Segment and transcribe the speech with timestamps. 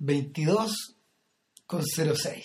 [0.00, 0.96] 22
[1.66, 2.44] con 06.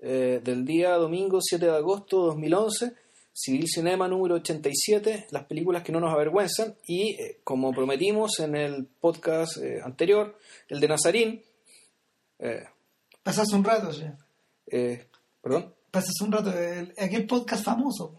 [0.00, 2.94] Eh, del día domingo 7 de agosto de 2011,
[3.32, 8.56] Civil Cinema número 87, las películas que no nos avergüenzan, y eh, como prometimos en
[8.56, 10.36] el podcast eh, anterior,
[10.68, 11.42] el de Nazarín.
[12.38, 12.64] Eh,
[13.22, 14.18] Pasas un rato, ya.
[15.40, 15.72] ¿Perdón?
[15.92, 16.52] Pasas un rato.
[16.58, 18.16] el- aquel podcast famoso.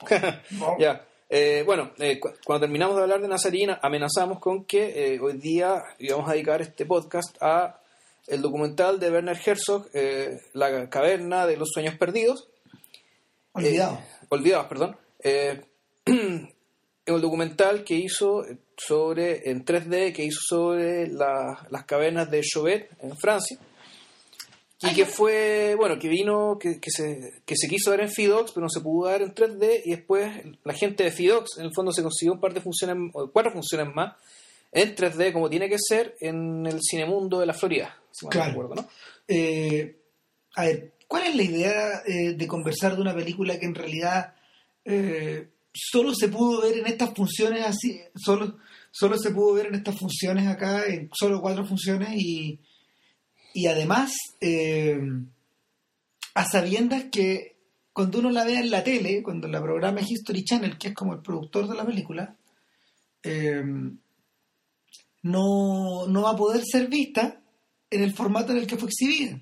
[0.80, 1.06] Ya.
[1.34, 5.38] Eh, bueno, eh, cu- cuando terminamos de hablar de Nazarín, amenazamos con que eh, hoy
[5.38, 7.80] día íbamos a dedicar este podcast a
[8.26, 12.48] el documental de Werner Herzog, eh, La caverna de los sueños perdidos.
[13.52, 13.94] Olvidado.
[13.94, 14.96] Eh, olvidados, perdón.
[15.20, 15.62] Eh,
[16.06, 18.44] un documental que hizo
[18.76, 23.58] sobre, en 3D, que hizo sobre la- las cavernas de Chauvet en Francia.
[24.82, 28.52] Y que fue, bueno, que vino, que, que se, que se quiso dar en Fidox,
[28.52, 29.82] pero no se pudo dar en 3D.
[29.84, 30.32] Y después
[30.64, 33.52] la gente de Fidox, en el fondo, se consiguió un par de funciones, o cuatro
[33.52, 34.16] funciones más,
[34.72, 37.96] en 3D, como tiene que ser, en el Cinemundo de la Florida.
[38.10, 38.50] Si Claro.
[38.50, 38.88] recuerdo, ¿no?
[39.28, 39.96] Eh,
[40.56, 44.34] a ver, ¿cuál es la idea eh, de conversar de una película que en realidad
[44.84, 48.56] eh, solo se pudo ver en estas funciones así, solo,
[48.90, 52.58] solo se pudo ver en estas funciones acá, en solo cuatro funciones y,
[53.54, 55.00] y además eh,
[56.34, 57.56] a sabiendas que
[57.92, 61.12] cuando uno la vea en la tele, cuando la programa History Channel, que es como
[61.12, 62.34] el productor de la película,
[63.22, 63.62] eh,
[65.22, 67.40] no, no va a poder ser vista
[67.90, 69.38] en el formato en el que fue exhibida.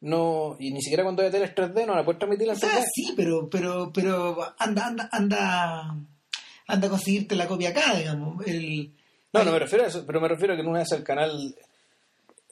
[0.00, 2.80] No, y ni siquiera cuando haya teles 3D no la puedes transmitir en O sea,
[2.80, 2.84] 3D.
[2.92, 5.96] sí, pero, pero, pero anda, anda, anda,
[6.66, 8.46] anda a conseguirte la copia acá, digamos.
[8.46, 8.92] El,
[9.32, 11.02] No, no me refiero a eso, pero me refiero a que en una vez el
[11.04, 11.54] canal.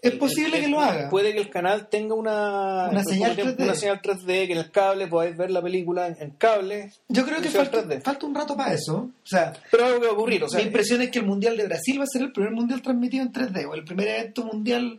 [0.09, 1.09] Es posible el- que lo haga.
[1.11, 3.63] Puede que el canal tenga una, Una señal 3D.
[3.65, 6.93] una señal 3D, que en el cable podáis ver la película en, en cable.
[7.09, 8.03] Yo creo que falta, 3D.
[8.03, 8.97] falta un rato para eso.
[8.97, 11.27] O sea, Pero algo que va a ocurrir, o sea, mi impresión es que el
[11.27, 14.09] Mundial de Brasil va a ser el primer Mundial transmitido en 3D, o el primer
[14.09, 14.99] evento mundial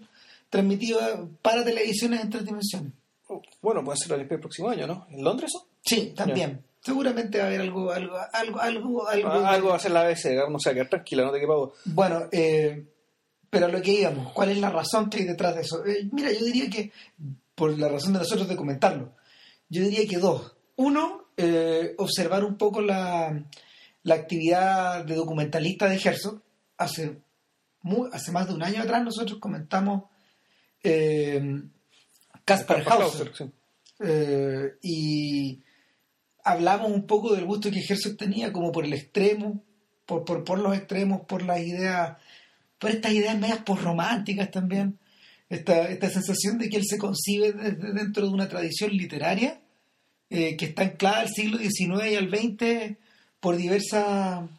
[0.49, 0.99] transmitido
[1.41, 2.91] para televisiones en tres dimensiones.
[3.61, 5.07] bueno, puede ser el próximo año, ¿no?
[5.11, 5.67] ¿En Londres eso?
[5.83, 6.61] Sí, también.
[6.81, 9.27] Seguramente va a haber algo, algo, algo, algo, algo.
[9.29, 11.53] Ah, algo va a ser la ABC, no sé, quedar tranquila, no te quepa.
[11.85, 12.83] Bueno, eh,
[13.55, 15.85] pero a lo que íbamos, ¿cuál es la razón que hay detrás de eso?
[15.85, 16.91] Eh, mira, yo diría que,
[17.55, 19.15] por la razón de nosotros de comentarlo,
[19.69, 20.57] yo diría que dos.
[20.75, 23.45] Uno, eh, observar un poco la,
[24.03, 26.41] la actividad de documentalista de Herzog.
[26.77, 27.21] Hace,
[28.11, 30.03] hace más de un año atrás nosotros comentamos
[30.83, 31.61] eh,
[32.43, 33.31] Caspar Hauser.
[33.33, 33.45] sí.
[34.01, 35.63] Eh, y
[36.43, 39.63] hablamos un poco del gusto que Herzog tenía como por el extremo,
[40.05, 42.17] por, por, por los extremos, por las ideas,
[42.79, 44.99] por estas ideas medias románticas también,
[45.49, 49.61] esta, esta sensación de que él se concibe desde dentro de una tradición literaria
[50.29, 52.97] eh, que está anclada al siglo XIX y al XX
[53.39, 54.49] por diversas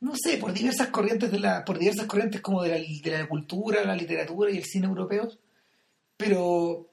[0.00, 3.28] no sé, por diversas corrientes de la, por diversas corrientes como de la, de la
[3.28, 5.38] cultura, la literatura y el cine europeos,
[6.16, 6.90] pero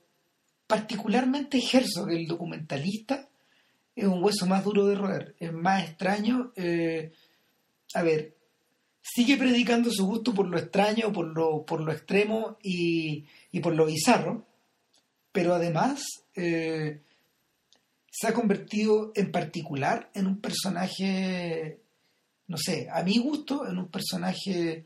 [0.67, 3.27] particularmente Herzog, el documentalista,
[3.95, 6.53] es un hueso más duro de roer, es más extraño.
[6.55, 7.11] eh,
[7.95, 8.35] a ver,
[9.01, 13.75] sigue predicando su gusto por lo extraño, por lo, por lo extremo y, y por
[13.75, 14.45] lo bizarro,
[15.31, 16.01] pero además
[16.35, 17.01] eh,
[18.11, 21.79] se ha convertido en particular en un personaje,
[22.47, 24.85] no sé, a mi gusto, en un personaje,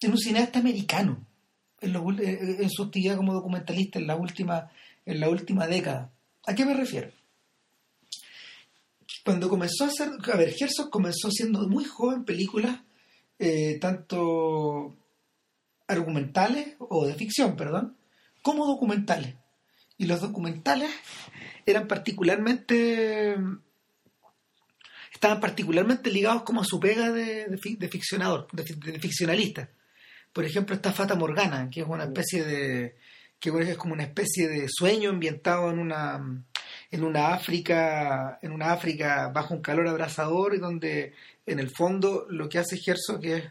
[0.00, 1.26] en un cineasta americano
[1.80, 4.70] en, ul- eh, en su actividad como documentalista en la última
[5.06, 6.10] en la última década.
[6.46, 7.10] ¿A qué me refiero?
[9.22, 12.80] Cuando comenzó a hacer, a ver, Herzog comenzó siendo muy joven películas,
[13.38, 14.96] eh, tanto
[15.86, 17.96] argumentales o de ficción, perdón,
[18.42, 19.34] como documentales.
[19.96, 20.90] Y los documentales
[21.66, 23.36] eran particularmente
[25.12, 29.70] estaban particularmente ligados como a su pega de, de de ficcionador, de, fi- de ficcionalista.
[30.32, 32.96] Por ejemplo, está Fata Morgana, que es una especie de
[33.38, 36.44] que es como una especie de sueño ambientado en una
[36.90, 41.12] en una África en una África bajo un calor abrasador y donde
[41.46, 43.44] en el fondo lo que hace Herzog es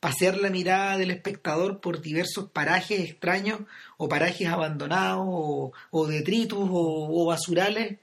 [0.00, 3.60] pasear la mirada del espectador por diversos parajes extraños
[3.96, 7.98] o parajes abandonados o, o detritus o, o basurales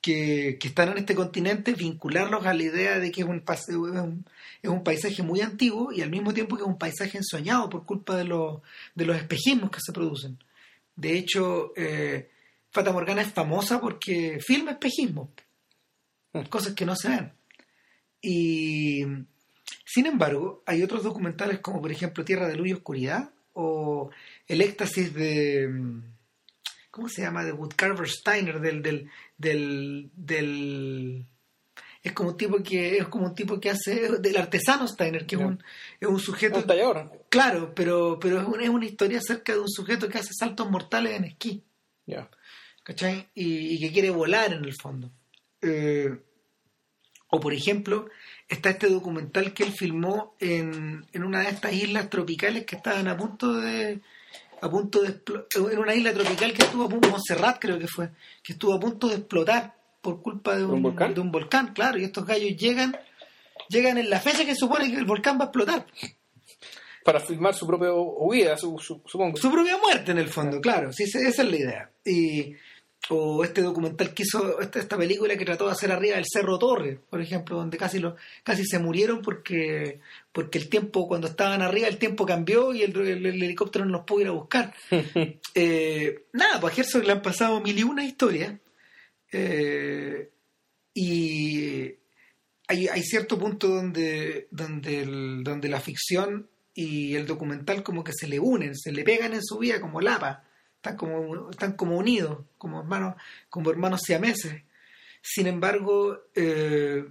[0.00, 3.72] que, que están en este continente, vincularlos a la idea de que es un, pase-
[3.72, 4.26] es un,
[4.62, 7.84] es un paisaje muy antiguo y al mismo tiempo que es un paisaje ensoñado por
[7.86, 8.60] culpa de los,
[8.94, 10.38] de los espejismos que se producen.
[10.94, 12.30] De hecho, eh,
[12.70, 15.30] Fata Morgana es famosa porque filma espejismos,
[16.50, 17.32] cosas que no se ven.
[18.26, 19.04] Y
[19.84, 24.10] sin embargo, hay otros documentales como por ejemplo Tierra de Luz y Oscuridad o
[24.48, 25.68] El éxtasis de...
[26.90, 27.44] ¿Cómo se llama?
[27.44, 31.26] De Woodcarver Steiner, del, del, del, del
[32.02, 35.36] es como un tipo que es como un tipo que hace del artesano Steiner que
[35.36, 35.62] es un
[35.98, 37.24] es un sujeto Un tallador.
[37.30, 40.70] claro pero pero es una, es una historia acerca de un sujeto que hace saltos
[40.70, 41.62] mortales en esquí
[42.06, 42.30] Ya.
[42.84, 43.28] ¿cachai?
[43.34, 45.10] Y, y que quiere volar en el fondo.
[45.62, 46.10] Eh,
[47.34, 48.08] o por ejemplo,
[48.48, 53.08] está este documental que él filmó en, en una de estas islas tropicales que estaban
[53.08, 54.00] a punto de
[54.60, 55.20] a punto de
[55.72, 58.10] en una isla tropical que estuvo a punto Montserrat creo que fue
[58.42, 61.12] que estuvo a punto de explotar por culpa de ¿Un un, volcán?
[61.14, 62.96] de un volcán claro y estos gallos llegan
[63.68, 65.86] llegan en la fecha que supone que el volcán va a explotar
[67.04, 69.36] Para filmar su propia huida, su, su- supongo.
[69.36, 71.90] su propia muerte en el fondo, claro, sí, esa es la idea.
[72.04, 72.54] Y,
[73.10, 76.58] o este documental que hizo, esta, esta película que trató de hacer arriba del Cerro
[76.58, 80.00] Torre, por ejemplo, donde casi lo, casi se murieron porque,
[80.32, 83.92] porque el tiempo, cuando estaban arriba, el tiempo cambió y el, el- el helicóptero no
[83.92, 84.74] los pudo ir a buscar.
[85.56, 88.54] Eh, nada, pues a Herzog le han pasado mil y una historias.
[89.30, 90.30] eh,
[90.94, 91.94] y
[92.68, 98.12] hay, hay cierto punto donde, donde, el- donde la ficción y el documental como que
[98.12, 100.44] se le unen, se le pegan en su vida como lapa,
[100.84, 103.14] están como, están como unidos, como hermanos,
[103.48, 104.62] como hermanos siameses.
[105.22, 107.06] Sin embargo, eh,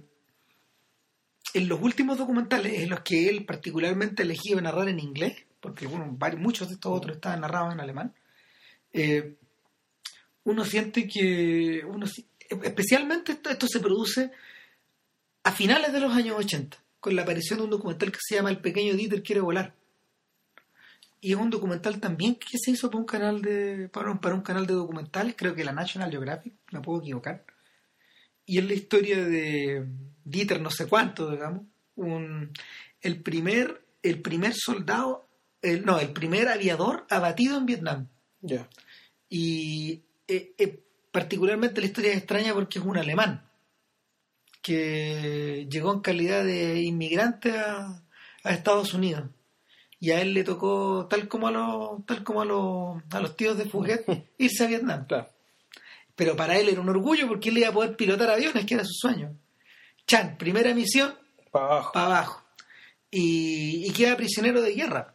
[1.54, 6.06] en los últimos documentales en los que él particularmente elegido narrar en inglés, porque bueno,
[6.16, 8.14] varios, muchos de estos otros estaban narrados en alemán,
[8.92, 9.34] eh,
[10.44, 12.06] uno siente que, uno,
[12.62, 14.30] especialmente esto, esto se produce
[15.42, 18.50] a finales de los años 80, con la aparición de un documental que se llama
[18.50, 19.74] El pequeño Dieter quiere volar.
[21.24, 24.34] Y es un documental también que se hizo para un canal de para un, para
[24.34, 27.46] un canal de documentales, creo que la National Geographic, me puedo equivocar.
[28.44, 29.86] Y es la historia de
[30.22, 31.62] Dieter no sé cuánto, digamos,
[31.94, 32.52] un,
[33.00, 35.26] el primer el primer soldado,
[35.62, 38.08] el, no, el primer aviador abatido en Vietnam.
[38.42, 38.68] Ya.
[39.30, 43.48] Y eh, eh, particularmente la historia es extraña porque es un alemán
[44.60, 48.04] que llegó en calidad de inmigrante a,
[48.42, 49.30] a Estados Unidos.
[50.00, 53.36] Y a él le tocó, tal como a los, tal como a los, a los
[53.36, 54.04] tíos de Fuguet,
[54.38, 55.06] irse a Vietnam.
[55.06, 55.28] Claro.
[56.14, 58.84] Pero para él era un orgullo porque él iba a poder pilotar aviones, que era
[58.84, 59.36] su sueño.
[60.06, 61.14] Chan, primera misión,
[61.50, 61.98] Para abajo.
[61.98, 62.44] abajo.
[63.10, 65.14] Y, y queda prisionero de guerra.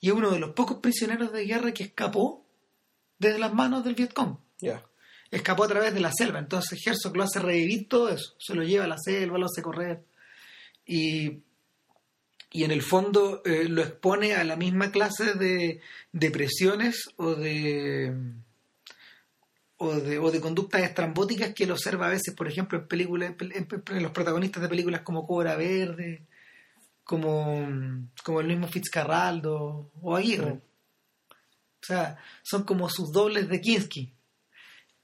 [0.00, 2.46] Y es uno de los pocos prisioneros de guerra que escapó
[3.18, 4.36] desde las manos del Vietcong.
[5.30, 6.38] Escapó a través de la selva.
[6.38, 8.34] Entonces Herzog lo hace revivir todo eso.
[8.38, 10.04] Se lo lleva a la selva, lo hace correr.
[10.86, 11.42] Y,
[12.50, 15.80] y en el fondo eh, lo expone a la misma clase de,
[16.12, 18.14] de presiones o de,
[19.76, 23.34] o de o de conductas estrambóticas que él observa a veces, por ejemplo, en películas,
[23.38, 26.26] en, en los protagonistas de películas como Cobra Verde,
[27.04, 27.66] como,
[28.22, 30.60] como el mismo Fitzcarraldo o Aguirre.
[31.30, 34.12] O sea, son como sus dobles de Kinski.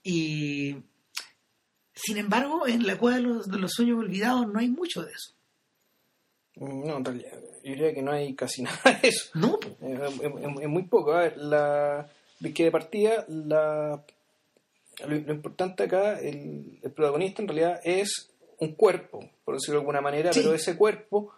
[0.03, 0.83] Y
[1.93, 5.11] sin embargo, en la cueva de los, de los sueños olvidados no hay mucho de
[5.11, 5.34] eso.
[6.57, 7.31] No, en realidad,
[7.63, 9.29] yo diría que no hay casi nada de eso.
[9.35, 11.13] No, Es, es- es muy poco.
[11.13, 12.07] A ver, la,
[12.39, 14.03] de que de partida, la,
[15.07, 18.29] lo, lo importante acá, el, el protagonista en realidad es
[18.59, 20.39] un cuerpo, por decirlo de alguna manera, Sí.
[20.41, 21.31] pero ese cuerpo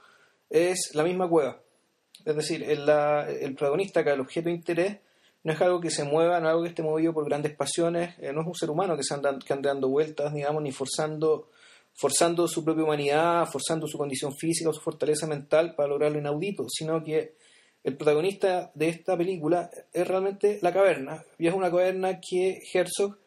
[0.50, 1.60] es la misma cueva.
[2.26, 4.98] Es decir, el, la- el protagonista acá, el objeto de interés,
[5.44, 8.16] no es algo que se mueva, no es algo que esté movido por grandes pasiones,
[8.20, 10.72] eh, no es un ser humano que, se anda, que ande dando vueltas, digamos, ni
[10.72, 11.50] forzando,
[12.00, 16.20] forzando su propia humanidad, forzando su condición física o su fortaleza mental para lograr lo
[16.20, 17.36] inaudito, sino que
[17.84, 23.18] el protagonista de esta película es realmente la caverna, y es una caverna que Herzog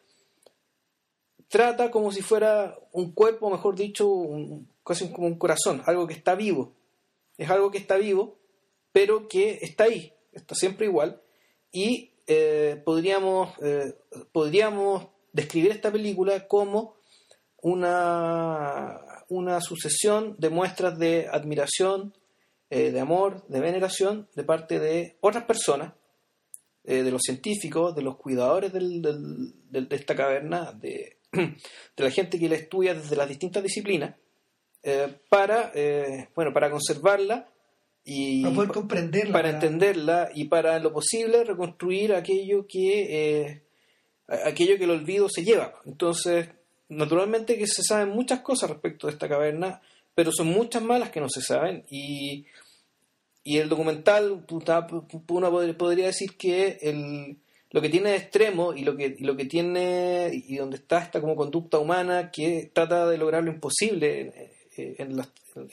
[1.47, 6.13] trata como si fuera un cuerpo, mejor dicho, un- casi como un corazón, algo que
[6.13, 6.73] está vivo.
[7.37, 8.37] Es algo que está vivo,
[8.91, 11.21] pero que está ahí, está siempre igual.
[11.71, 13.95] Y eh, podríamos, eh,
[14.31, 16.95] podríamos describir esta película como
[17.61, 18.99] una,
[19.29, 22.13] una sucesión de muestras de admiración,
[22.69, 25.93] eh, de amor, de veneración de parte de otras personas,
[26.83, 32.03] eh, de los científicos, de los cuidadores del- del- del- de esta caverna, de, de
[32.03, 34.15] la gente que la estudia desde las distintas disciplinas,
[34.83, 37.47] eh, para, eh, bueno, para conservarla
[38.03, 39.33] y Para poder pa- comprenderla.
[39.33, 43.61] para entenderla y para en lo posible reconstruir aquello que
[44.45, 45.73] aquello que el olvido se lleva.
[45.85, 46.47] Entonces,
[46.91, 49.81] naturalmente que se saben muchas cosas respecto de esta caverna,
[50.13, 51.83] pero son muchas más las que no se saben.
[51.89, 52.45] Y,
[53.43, 57.37] y el documental, uno pod- podría decir que el,
[57.71, 61.21] lo que tiene de extremo y lo que, lo que tiene y donde está esta
[61.21, 64.33] como conducta humana que trata de lograr lo imposible
[64.77, 65.17] eh, en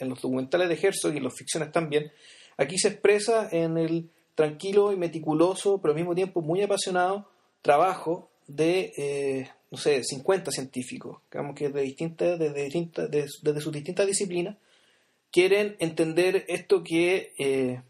[0.08, 2.10] los documentales de Herzog y en las ficciones también,
[2.56, 7.28] aquí se expresa en el tranquilo y meticuloso, pero al mismo tiempo muy apasionado
[7.60, 13.72] trabajo de, eh, no sé, 50 científicos, digamos que de distintas, desde, distintas, desde sus
[13.72, 14.56] distintas disciplinas,
[15.30, 17.82] quieren entender esto que, eh,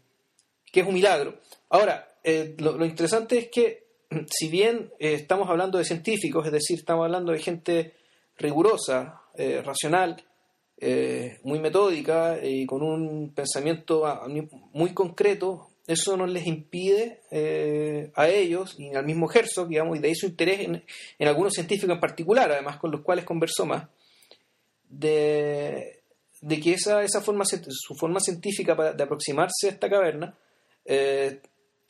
[0.71, 1.39] que es un milagro.
[1.69, 3.87] Ahora, eh, lo, interesante es que,
[4.27, 7.93] si bien eh, estamos hablando de científicos, es decir, estamos hablando de gente
[8.37, 9.15] rigurosa,
[9.63, 10.21] racional,
[11.43, 14.03] muy metódica y con un pensamiento
[14.73, 19.99] muy concreto, eso no les impide eh, a ellos y al mismo Herzog, digamos, y
[19.99, 23.87] de ahí su interés en, algunos científicos en particular, además con los cuales conversó más,
[24.87, 26.03] de,
[26.47, 30.37] que esa, esa forma, su forma científica de aproximarse a esta caverna
[30.85, 31.41] eh,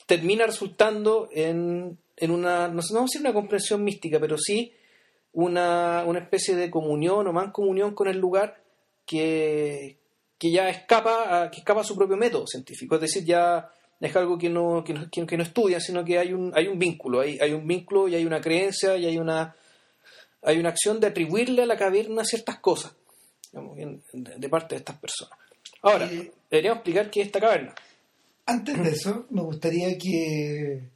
[0.06, 4.72] termina resultando en, en una, no, sé, no decir una comprensión mística, pero sí
[5.34, 8.64] una, una especie de comunión o más comunión con el lugar
[9.06, 9.98] que,
[10.38, 12.96] que ya escapa a, que escapa a su propio método científico.
[12.96, 16.32] Es decir, ya es algo que no, que no, que no estudia, sino que hay
[16.32, 19.56] un, hay un vínculo, hay, hay un vínculo y hay una creencia y hay una,
[20.42, 22.94] hay una acción de atribuirle a la caverna ciertas cosas
[23.52, 25.38] de parte de estas personas.
[25.82, 27.76] Ahora, eh, deberíamos explicar qué es esta caverna.
[28.46, 30.90] Antes de eso, me gustaría que,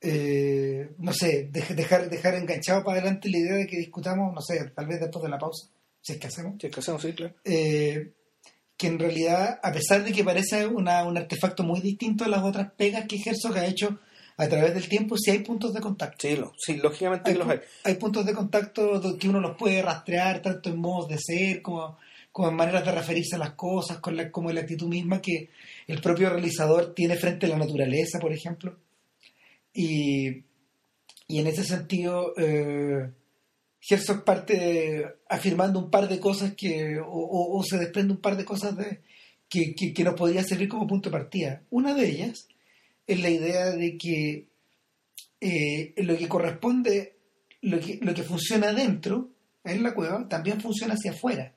[0.00, 4.70] eh, no sé, dejar, dejar enganchado para adelante la idea de que discutamos, no sé,
[4.74, 5.68] tal vez después de la pausa,
[6.00, 6.54] si es que hacemos.
[6.60, 7.34] Si es que hacemos, sí, claro.
[7.44, 8.12] Eh,
[8.82, 12.72] que en realidad, a pesar de que parece un artefacto muy distinto a las otras
[12.72, 14.00] pegas que Herzog ha hecho
[14.36, 16.26] a través del tiempo, sí hay puntos de contacto.
[16.58, 17.60] Sí, lógicamente los hay.
[17.84, 21.96] Hay puntos de contacto que uno los puede rastrear tanto en modos de ser como,
[22.32, 25.50] como en maneras de referirse a las cosas, con la, como la actitud misma que
[25.86, 28.76] el propio realizador tiene frente a la naturaleza, por ejemplo.
[29.72, 30.42] Y,
[31.28, 32.34] y en ese sentido...
[32.36, 33.12] Eh,
[33.88, 38.76] Herzog parte afirmando un par de cosas que, o, se desprende un par de cosas
[38.76, 39.00] de,
[39.48, 41.62] que, que, nos podría servir como punto de partida.
[41.70, 42.48] Una de ellas
[43.06, 44.46] es la idea de que
[45.40, 47.16] eh, lo que corresponde,
[47.62, 49.30] lo que, lo que funciona dentro
[49.64, 51.52] en la cueva, también funciona hacia afuera.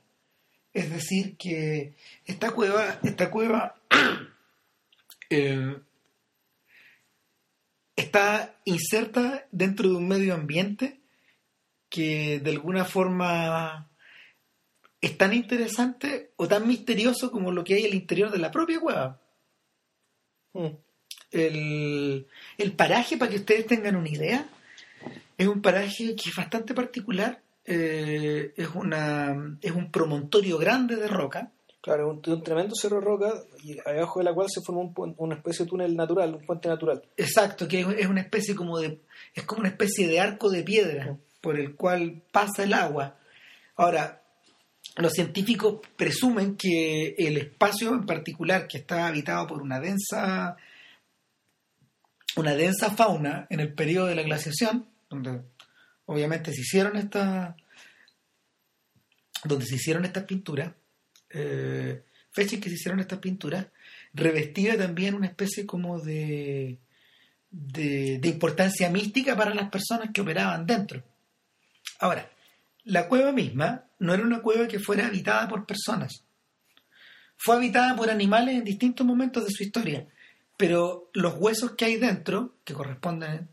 [0.74, 1.94] Es decir, que
[2.26, 3.76] esta cueva, esta cueva
[5.30, 5.78] eh,
[7.96, 11.05] está inserta dentro de un medio ambiente
[11.96, 13.90] que de alguna forma
[15.00, 18.80] es tan interesante o tan misterioso como lo que hay el interior de la propia
[18.80, 19.22] cueva.
[20.54, 20.76] Hmm.
[21.32, 22.26] El,
[22.76, 24.48] paraje, para que ustedes tengan una idea,
[25.38, 27.42] es un paraje que es bastante particular.
[27.66, 31.52] Eh, es, una, es un promontorio grande de roca.
[31.82, 35.16] Claro, un, un tremendo cerro de roca, y abajo de la cual se forma un,
[35.18, 37.04] una especie de túnel natural, un puente natural.
[37.16, 39.02] Exacto, que es, una especie como de.
[39.34, 41.18] es como una especie de arco de piedra.
[41.46, 43.20] Por el cual pasa el agua.
[43.76, 44.24] Ahora,
[44.98, 50.58] los científicos presumen que el espacio en particular que está habitado por una densa
[52.36, 55.42] una densa fauna en el periodo de la glaciación, donde
[56.08, 57.56] obviamente se hicieron estas
[59.44, 60.74] donde se hicieron estas pinturas,
[61.30, 63.68] eh, fechas que se hicieron estas pinturas,
[64.16, 66.80] revestía también una especie como de,
[67.52, 71.04] de importancia mística para las personas que operaban dentro.
[72.00, 72.30] Ahora,
[72.84, 76.24] la cueva misma no era una cueva que fuera habitada por personas.
[77.38, 80.08] Fue habitada por animales en distintos momentos de su historia,
[80.58, 83.50] pero los huesos que hay dentro, que corresponden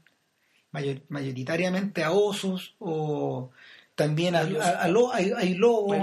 [1.08, 3.50] mayoritariamente a osos o
[3.94, 5.98] también a, hay, lobos,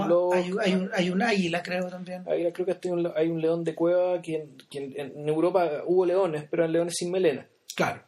[0.94, 2.22] hay, un, águila, creo también.
[2.24, 2.78] Creo que
[3.16, 7.46] hay un, león de cueva que, en, Europa hubo leones, pero eran leones sin melena.
[7.74, 8.02] Claro.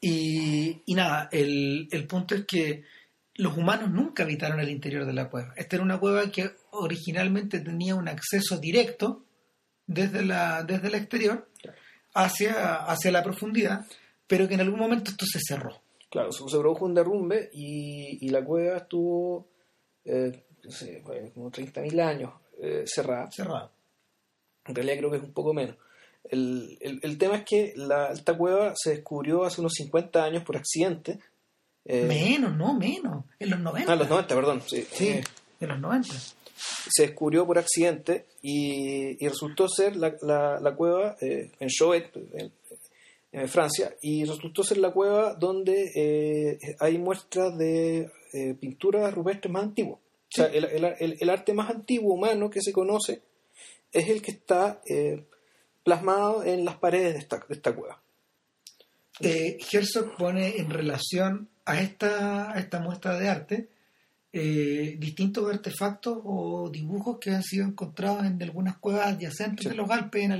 [0.00, 2.84] Y, nada, el, el punto es que
[3.38, 5.54] los humanos nunca habitaron el interior de la cueva.
[5.56, 9.24] Esta era una cueva que originalmente tenía un acceso directo
[9.86, 11.48] desde, la, desde el exterior
[12.14, 13.86] hacia, hacia la profundidad,
[14.26, 15.80] pero que en algún momento esto se cerró.
[16.10, 19.46] Claro, se produjo un derrumbe y, la cueva estuvo,
[20.04, 21.02] eh, no sé,
[21.32, 23.30] como 30.000 años eh, cerrada.
[23.30, 23.70] Cerrada.
[24.66, 25.76] En realidad creo que es un poco menos.
[26.24, 31.20] El, tema es que la, esta cueva se descubrió hace unos 50 años por accidente
[31.84, 33.24] eh, menos, no, menos.
[33.38, 33.90] En los 90.
[33.90, 34.62] Ah, en los 90, perdón.
[34.66, 35.20] Sí, sí
[35.60, 36.14] en los 90.
[36.90, 42.10] Se descubrió por accidente y, resultó ser la, la, cueva eh, en Chauvet,
[43.30, 48.10] en, Francia, y resultó ser la cueva donde eh, hay muestras de
[48.60, 50.00] pinturas rupestres más antiguas.
[50.00, 53.22] O sea, el, el, el, arte más antiguo humano que se conoce
[53.92, 54.80] es el que está
[55.84, 58.02] plasmado en las paredes de esta, de esta cueva.
[59.20, 63.68] Herzog pone en relación a esta, esta muestra de arte
[64.32, 69.88] eh, distintos artefactos o dibujos que han sido encontrados en algunas cuevas adyacentes de los
[69.90, 70.30] Alpes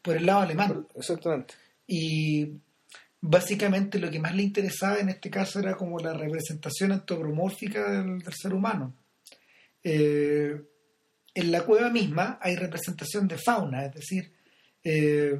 [0.00, 0.86] por el lado alemán.
[0.94, 1.54] Exactamente.
[1.86, 2.52] Y
[3.20, 8.22] básicamente lo que más le interesaba en este caso era como la representación antropomórfica del,
[8.32, 8.94] ser humano.
[9.82, 10.62] Eh,
[11.34, 14.32] en la cueva misma hay representación de fauna, es decir,
[14.82, 15.38] eh,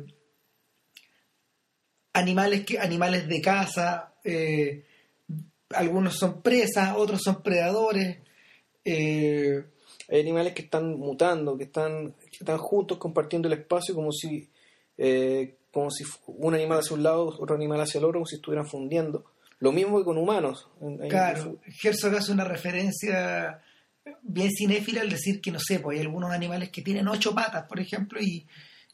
[2.13, 4.85] animales, que, animales de caza, eh,
[5.71, 8.19] algunos son presas, otros son predadores.
[8.85, 14.49] hay animales que están mutando, que están, que están juntos compartiendo el espacio como si
[15.75, 18.67] como si un animal hacia un lado, otro animal hacia el otro, como si estuvieran
[18.67, 19.25] fundiendo.
[19.59, 20.69] Lo mismo que con humanos.
[21.09, 23.61] Claro, Herzog hace una referencia
[24.23, 27.67] bien cinéfila al decir que, no sé, pues hay algunos animales que tienen ocho patas,
[27.67, 28.47] por ejemplo, y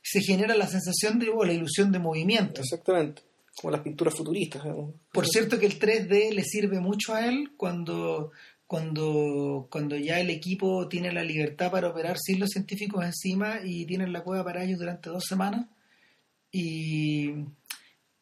[0.02, 2.62] se genera la sensación de, o la ilusión de movimiento.
[2.62, 3.22] Exactamente,
[3.56, 4.62] como las pinturas futuristas.
[5.12, 8.32] Por cierto que el 3D le sirve mucho a él cuando,
[8.66, 13.84] cuando, cuando ya el equipo tiene la libertad para operar sin los científicos encima y
[13.86, 15.66] tienen la cueva para ellos durante dos semanas
[16.52, 17.34] y,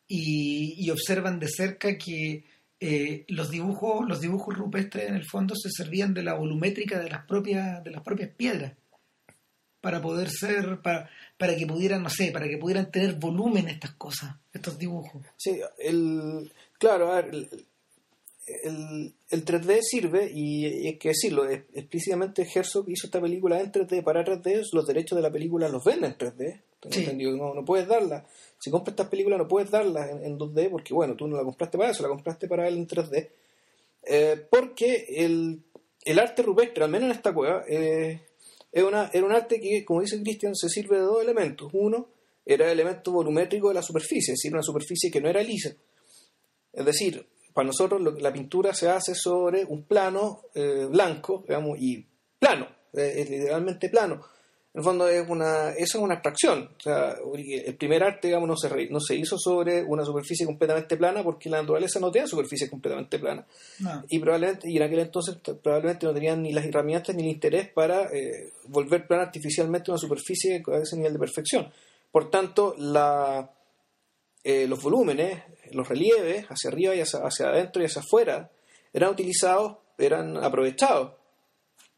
[0.06, 2.44] y, observan de cerca que
[2.80, 7.10] eh, los dibujos los dibujos rupestres en el fondo se servían de la volumétrica de
[7.10, 8.74] las propias de las propias piedras
[9.80, 13.92] para poder ser para, para que pudieran no sé para que pudieran tener volumen estas
[13.92, 17.34] cosas estos dibujos sí el claro a ver,
[18.64, 24.02] el, el, 3D sirve y hay que decirlo explícitamente Herzog hizo esta película en 3D
[24.02, 26.62] para 3D los derechos de la película los venden en 3D
[27.36, 28.24] no, no puedes darla.
[28.58, 31.78] Si compras estas películas no puedes darlas en, 2D porque, bueno, tú no la compraste
[31.78, 33.28] para eso, la compraste para él en 3D.
[34.04, 35.62] Eh, porque el,
[36.04, 38.20] el, arte rupestre, al menos en esta cueva, eh,
[38.70, 41.70] es una, era un arte que, como dice Cristian, se sirve de dos elementos.
[41.72, 42.08] Uno
[42.44, 45.74] era el elemento volumétrico de la superficie, es decir, una superficie que no era lisa.
[46.72, 52.06] Es decir, para nosotros la pintura se hace sobre un plano eh, blanco, digamos, y
[52.38, 54.22] plano, es literalmente plano
[54.74, 56.70] en el fondo es una, eso es una abstracción.
[56.76, 60.96] O sea, el primer arte, digamos, no se, no se hizo sobre una superficie completamente
[60.96, 63.46] plana porque la naturaleza no tiene superficie completamente plana.
[64.10, 67.70] Y probablemente, y en aquel entonces probablemente no tenían ni las herramientas ni el interés
[67.70, 71.72] para eh, volver plana artificialmente una superficie a ese nivel de perfección.
[72.12, 73.50] Por tanto, la,
[74.44, 78.50] eh, los volúmenes, los relieves, hacia arriba y hacia, hacia adentro y hacia afuera,
[78.92, 81.12] eran utilizados, eran aprovechados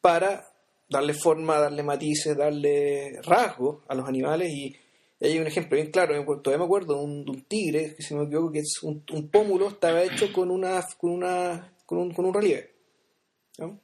[0.00, 0.49] para
[0.90, 4.76] darle forma, darle matices, darle rasgos a los animales y,
[5.22, 8.26] hay un ejemplo bien claro, todavía me acuerdo de un, tigre, que si no me
[8.26, 12.32] equivoco, que es un, pómulo, estaba hecho con una con una con un, con un
[12.32, 12.70] relieve.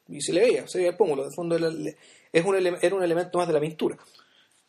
[0.09, 3.37] Y se le veía, se veía el pómulo, de fondo es un era un elemento
[3.37, 3.99] más de la pintura.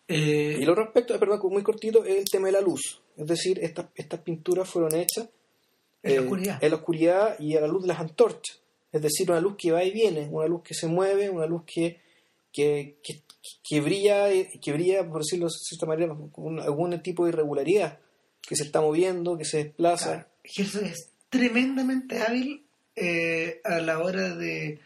[0.10, 3.02] Eh, y lo respecto, eh, perdón, muy cortito, es el tema de la luz.
[3.16, 5.30] Es decir, estas, estas pinturas fueron hechas
[6.04, 6.64] en, la oscuridad.
[6.64, 8.62] en la oscuridad y a la luz de las antorchas.
[8.92, 11.64] Es decir, una luz que va y viene, una luz que se mueve, una luz
[11.66, 12.00] que
[12.58, 13.22] que,
[13.64, 18.00] que, brilla, que brilla, por decirlo de cierta manera, con algún tipo de irregularidad,
[18.42, 20.28] que se está moviendo, que se desplaza.
[20.42, 22.66] Claro, es tremendamente hábil
[22.96, 24.80] eh, a la hora de,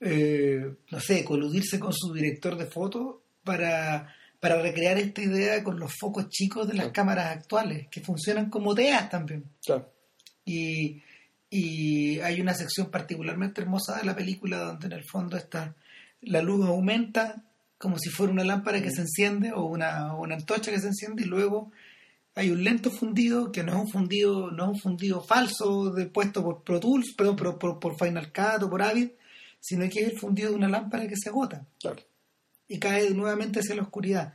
[0.00, 5.80] eh, no sé, coludirse con su director de foto para, para recrear esta idea con
[5.80, 9.44] los focos chicos de las cámaras actuales, que funcionan como TEAs también.
[9.64, 9.90] Claro.
[10.44, 11.02] Y,
[11.50, 15.74] y hay una sección particularmente hermosa de la película donde en el fondo está
[16.26, 17.42] la luz aumenta
[17.78, 21.22] como si fuera una lámpara que se enciende o una, una antorcha que se enciende
[21.22, 21.72] y luego
[22.34, 26.06] hay un lento fundido que no es un fundido no es un fundido falso de,
[26.06, 29.10] puesto por Pro Tools perdón, por, por, Final Cut o por Avid
[29.60, 31.66] sino que es el fundido de una lámpara que se agota.
[32.68, 34.34] Y cae nuevamente hacia la oscuridad.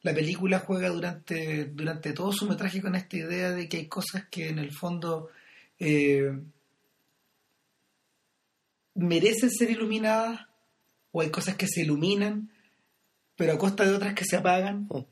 [0.00, 4.24] La película juega durante durante todo su metraje con esta idea de que hay cosas
[4.30, 5.28] que en el fondo
[5.78, 6.32] eh,
[8.94, 10.49] merecen ser iluminadas
[11.12, 12.50] o hay cosas que se iluminan,
[13.36, 15.06] pero a costa de otras que se apagan, oh.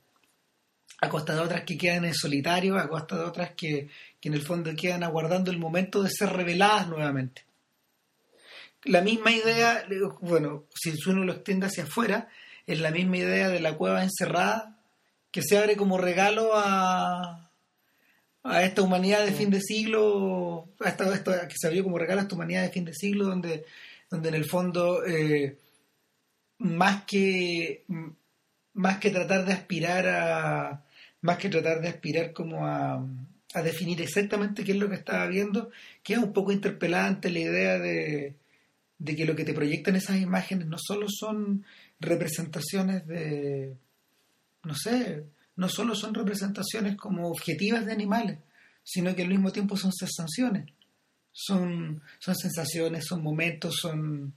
[1.01, 3.89] a costa de otras que quedan en solitario, a costa de otras que,
[4.23, 7.45] en el fondo quedan aguardando el momento de ser reveladas nuevamente.
[8.85, 9.87] La misma idea,
[10.21, 12.29] bueno, si uno lo extiende hacia afuera,
[12.67, 14.79] es la misma idea de la cueva encerrada
[15.31, 17.51] que se abre como regalo a,
[18.43, 19.37] a esta humanidad de oh.
[19.37, 22.85] fin de siglo, a esta, que se abrió como regalo a esta humanidad de fin
[22.85, 23.65] de siglo, donde,
[24.11, 25.59] donde en el fondo eh,
[26.59, 27.85] más que
[28.75, 30.85] más que tratar de aspirar a
[31.21, 33.05] más que tratar de aspirar como a,
[33.55, 35.71] a definir exactamente qué es lo que estaba viendo,
[36.03, 38.37] queda un poco interpelante la idea de,
[38.99, 41.65] de que lo que te proyectan esas imágenes no solo son
[41.99, 43.77] representaciones de,
[44.63, 45.25] no sé,
[45.57, 48.39] no solo son representaciones como objetivas de animales,
[48.85, 50.73] sino que al mismo tiempo son sensaciones.
[51.33, 54.35] Son, son sensaciones, son momentos, son,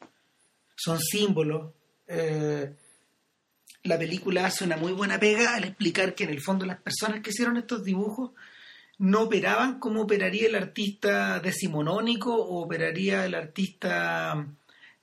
[0.75, 1.71] son símbolos
[2.13, 2.73] eh,
[3.83, 7.21] la película hace una muy buena pega al explicar que en el fondo las personas
[7.21, 8.31] que hicieron estos dibujos
[8.99, 14.45] no operaban como operaría el artista decimonónico o operaría el artista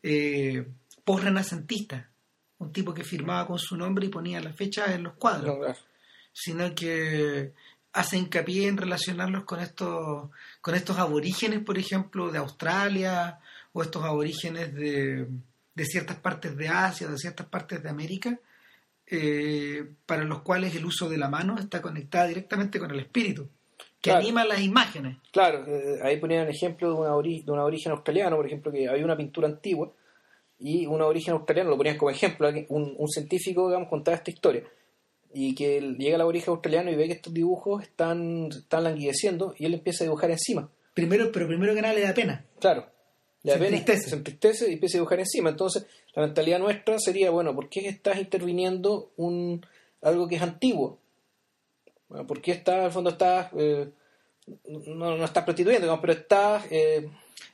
[0.02, 0.64] eh,
[1.02, 2.08] post-renacentista,
[2.58, 5.58] un tipo que firmaba con su nombre y ponía la fecha en los cuadros, No,
[5.58, 5.78] claro.
[6.32, 7.52] sino que
[7.92, 13.40] hace hincapié en relacionarlos con estos, con estos aborígenes, por ejemplo, de Australia
[13.72, 15.26] o estos aborígenes de,
[15.78, 18.38] de ciertas partes de Asia, de ciertas partes de América,
[19.06, 23.48] eh, para los cuales el uso de la mano está conectada directamente con el espíritu,
[24.00, 24.18] que Claro.
[24.20, 25.16] anima las imágenes.
[25.32, 28.70] Claro, eh, ahí ponían el ejemplo de, una ori- de un origen australiano, por ejemplo,
[28.70, 29.92] que había una pintura antigua
[30.58, 34.64] y un origen australiano, lo ponían como ejemplo, un, un científico, digamos, contaba esta historia
[35.32, 39.54] y que él llega al origen australiano y ve que estos dibujos están, están languideciendo
[39.58, 40.70] y él empieza a dibujar encima.
[40.94, 42.44] Primero, pero primero que nada le da pena.
[42.60, 42.86] Claro.
[43.54, 44.10] Se pena, entristece.
[44.10, 45.50] se entristece y empieza a dibujar encima.
[45.50, 49.64] Entonces, la mentalidad nuestra sería, bueno, ¿por qué estás interviniendo un
[50.02, 50.98] algo que es antiguo?
[52.08, 53.90] Bueno, ¿Por qué estás, al fondo estás, eh,
[54.86, 57.08] no, no estás prostituyendo, digamos, pero estás eh,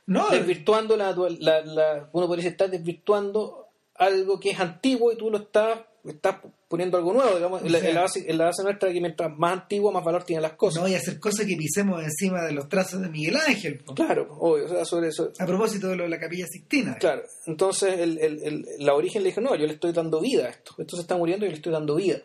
[0.07, 5.17] No, desvirtuando la, la, la- uno podría decir, estás desvirtuando algo que es antiguo y
[5.17, 6.37] tú lo estás, estás
[6.69, 9.31] poniendo algo nuevo, digamos, O sea- en la base, en la base nuestra que mientras
[9.39, 10.77] más antiguo, más valor tienen las cosas.
[10.83, 13.83] no voy a hacer cosas que pisemos encima de los trazos de Miguel Ángel.
[13.97, 16.97] Claro, obvio, o sea, sobre eso, A propósito de lo de la capilla Sixtina.
[16.99, 20.47] Claro, entonces el, el, el- la origen le dijo, no, yo le estoy dando vida
[20.47, 22.21] a esto, esto se está muriendo y yo le estoy dando vida.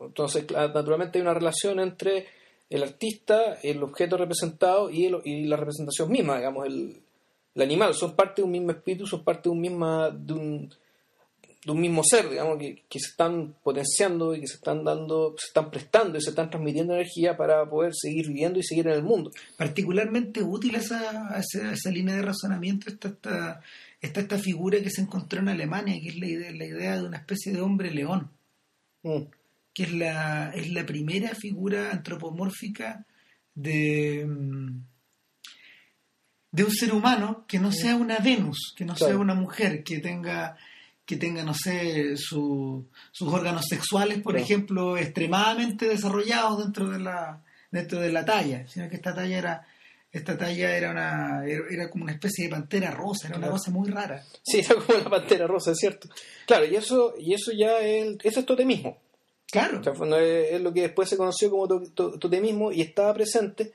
[0.00, 2.26] Entonces, naturalmente hay una relación entre
[2.70, 7.00] el artista, el objeto representado y, el- y la representación misma, digamos, el,
[7.54, 10.74] el animal, son parte de un mismo espíritu, son parte de un, misma, de un,
[11.64, 15.34] de un mismo ser, digamos, que, que se están potenciando y que se están dando,
[15.38, 18.94] se están prestando y se están transmitiendo energía para poder seguir viviendo y seguir en
[18.94, 19.30] el mundo.
[19.56, 23.60] particularmente útil esa, esa, esa línea de razonamiento está esta,
[24.00, 27.06] está esta figura que se encontró en Alemania, que es la idea, la idea de
[27.06, 28.30] una especie de hombre león,
[29.04, 29.24] Mm.
[29.74, 33.04] que es la, es la primera figura antropomórfica
[33.54, 34.82] de, mm,
[36.52, 39.98] de un ser humano que no sea una Venus, que no sea una mujer, que
[39.98, 40.56] tenga
[41.06, 47.42] que tenga, no sé, su- sus órganos sexuales, por ejemplo, extremadamente desarrollados dentro de la
[47.70, 49.66] dentro de la talla, sino que esta talla era
[50.12, 53.58] esta talla era una era, como una especie de pantera rosa, era una Claro.
[53.58, 54.22] cosa muy rara.
[54.42, 56.08] Sí, era como la pantera rosa, es cierto.
[56.46, 58.96] Claro, y eso, y eso ya es, eso es totemismo.
[59.50, 59.80] Claro.
[59.80, 63.12] O sea, es, es lo que después se conoció como to- to- totemismo y estaba
[63.12, 63.72] presente.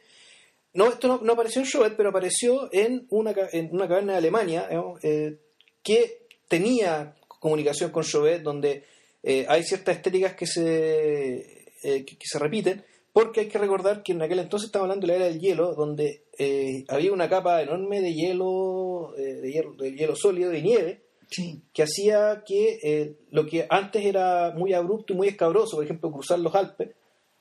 [0.74, 4.18] No, esto no, no apareció en Chauvet, pero apareció en una, en una caverna de
[4.20, 4.68] Alemania
[5.04, 5.38] eh,
[5.84, 8.84] que tenía comunicación con Chauvet, donde
[9.24, 14.04] eh, hay ciertas estéticas que se, eh, que, que se repiten, porque hay que recordar
[14.04, 17.28] que en aquel entonces estamos hablando de la era del hielo, donde eh, había una
[17.28, 21.62] capa enorme de hielo, eh, de hielo, de hielo sólido, de nieve, Sí.
[21.74, 26.40] que hacía que lo que antes era muy abrupto y muy escabroso, por ejemplo, cruzar
[26.40, 26.90] los Alpes,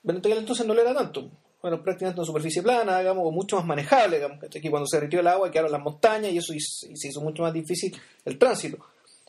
[0.02, 1.30] bueno, en aquel entonces no lo era tanto.
[1.62, 5.26] Bueno, prácticamente una superficie plana, digamos, mucho más manejable, digamos, que cuando se derritió el
[5.26, 8.76] agua quedaron las montañas y eso hizo- y se hizo mucho más difícil el tránsito.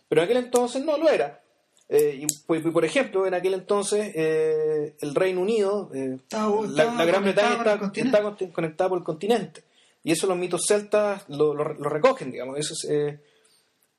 [0.10, 1.42] Pero en aquel entonces no lo era.
[1.88, 6.18] Eh, y, pues, por ejemplo, en aquel entonces eh, el Reino Unido, eh,
[6.68, 9.64] la, Gran Bretaña está, está con- conectada por el continente.
[10.04, 12.58] Y eso los mitos celtas lo, lo- lo recogen, digamos.
[12.60, 13.20] Eso es, eh,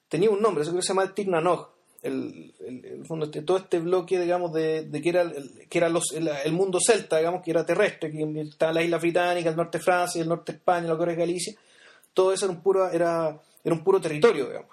[0.09, 1.69] tenía un nombre, eso creo que se llama el Tignanog.
[2.03, 5.79] El, el- el fondo, este- todo este bloque, digamos, de, de que era, el, que
[5.79, 9.51] era los, el, el mundo celta, digamos, que era terrestre, que estaba la isla británica,
[9.51, 11.55] el norte de Francia, el norte de España, lo que ahora es Galicia,
[12.15, 14.71] todo eso era un puro, era, era un puro territorio, digamos.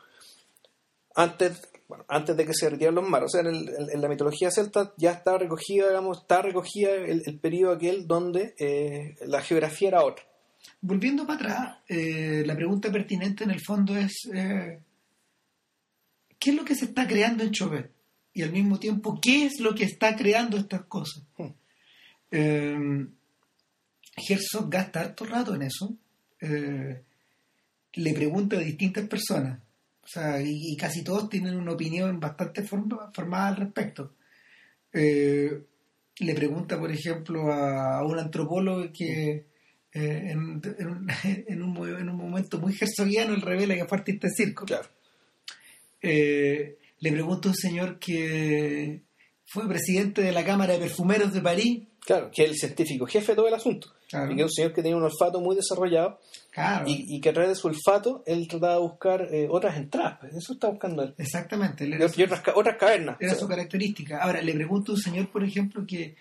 [1.17, 3.25] Antes, bueno, antes de que se retiraran los mares.
[3.25, 7.23] O sea, en, el- en- la mitología celta ya estaba recogida, digamos, está recogida el,
[7.25, 10.23] el periodo aquel donde eh, la geografía era otra.
[10.82, 14.80] Volviendo para atrás, eh, la pregunta pertinente en el fondo es eh,
[16.39, 17.89] ¿qué es lo que se está creando en Chauvet?
[18.34, 21.23] Y al mismo tiempo, ¿qué es lo que está creando estas cosas?
[21.38, 21.47] Hmm.
[22.30, 23.08] Eh,
[24.30, 25.93] Herzog gasta harto rato en eso.
[26.41, 27.01] Eh,
[27.93, 29.60] le pregunta a distintas personas.
[30.07, 34.13] O sea, y, y casi todos tienen una opinión bastante forma- formada al respecto.
[34.93, 35.51] Eh,
[36.19, 39.45] le pregunta, por ejemplo, a, a un antropólogo que
[39.93, 41.07] eh, en, en un,
[41.47, 44.65] en, un, mo- en un momento muy herzogiano él revela que fue artista de circo.
[44.65, 44.87] Claro.
[46.01, 49.01] Eh, le pregunta a un señor que
[49.45, 51.83] fue presidente de la Cámara de Perfumeros de París.
[52.07, 53.89] Claro, que es el científico jefe de todo el asunto.
[54.09, 54.31] Claro.
[54.31, 56.19] Y que es un señor que tenía un olfato muy desarrollado
[56.51, 59.75] Claro, y, y que a través de su olfato él trataba de buscar eh, otras
[59.75, 60.17] entradas.
[60.21, 61.13] pues, Eso está buscando él.
[61.17, 61.83] exactamente.
[61.83, 63.17] él Y, otras, ca- otras cavernas.
[63.19, 64.19] Era O sea, su característica.
[64.23, 66.15] Ahora, le pregunto a un señor, por ejemplo, que,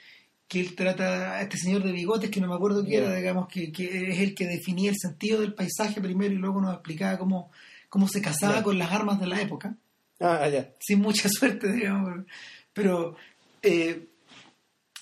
[0.49, 3.47] que él trata, a este señor de bigotes, que no me acuerdo quién era, digamos,
[3.47, 7.17] que, que es el que definía el sentido del paisaje primero y luego nos explicaba
[7.17, 7.53] cómo,
[7.89, 9.77] cómo se casaba con las armas de la época,
[10.21, 10.69] Ah, ya.
[10.81, 12.25] sin mucha suerte, digamos.
[12.73, 13.15] Pero
[13.63, 14.09] eh,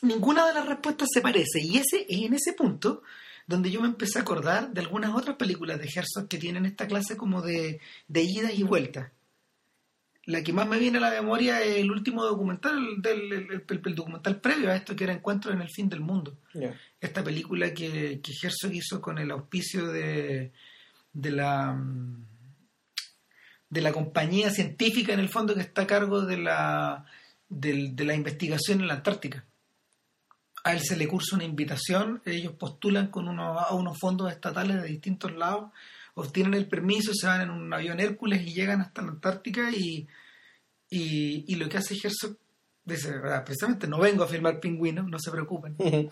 [0.04, 1.60] ninguna de las respuestas se parece.
[1.60, 3.02] Y ese es en ese punto
[3.46, 6.86] donde yo me empecé a acordar de algunas otras películas de Herzog que tienen esta
[6.86, 9.10] clase como de, de idas y vueltas.
[10.26, 14.40] La que más me viene a la memoria es el último documental, del, el, documental
[14.40, 16.38] previo a esto, que era Encuentro en el Fin del Mundo.
[16.98, 20.52] Esta película que, que Herzog hizo con el auspicio de,
[21.12, 21.78] de la
[23.74, 27.04] de la compañía científica en el fondo que está a cargo de la,
[27.48, 29.44] de, la investigación en la Antártica.
[30.64, 34.83] A él se le cursa una invitación, ellos postulan con unos, a unos fondos estatales
[34.83, 35.70] de distintos lados,
[36.14, 40.09] obtienen el permiso, se van en un avión Hércules y llegan hasta la Antártica y,
[40.88, 42.37] y, lo que hace Herzog
[42.85, 43.12] dice,
[43.44, 45.77] precisamente no vengo a filmar pingüinos, no se preocupen,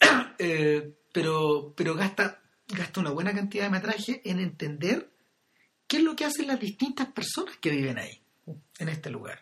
[0.38, 5.10] eh, pero, pero gasta, gasta una buena cantidad de metraje en entender
[5.86, 8.22] qué es lo que hacen las distintas personas que viven ahí,
[8.78, 9.40] en este lugar.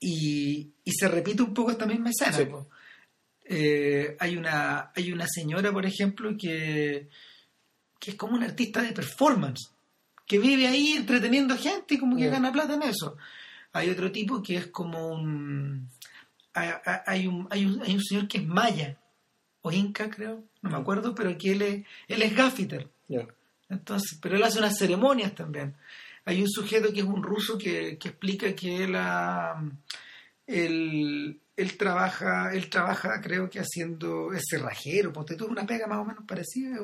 [0.00, 2.66] Y, se repite un poco esta misma escena.
[3.44, 7.08] Eh, hay, una, hay una señora, por ejemplo, que,
[8.00, 9.70] que es como una artista de performance,
[10.26, 13.16] que vive ahí entreteniendo gente y como que gana plata en eso.
[13.72, 15.90] Hay otro tipo que es como un...
[16.54, 18.96] Hay, un, hay, un, hay un señor que es maya,
[19.60, 22.88] o inca creo, no me acuerdo, pero que él es, él es gaffiter.
[23.68, 25.74] Entonces, pero él hace unas ceremonias también.
[26.24, 28.96] Hay un sujeto que es un ruso que, explica que él,
[30.46, 31.40] él,
[31.76, 36.24] trabaja, él trabaja, creo que haciendo es cerrajero, porque tú una pega más o menos
[36.26, 36.78] parecida,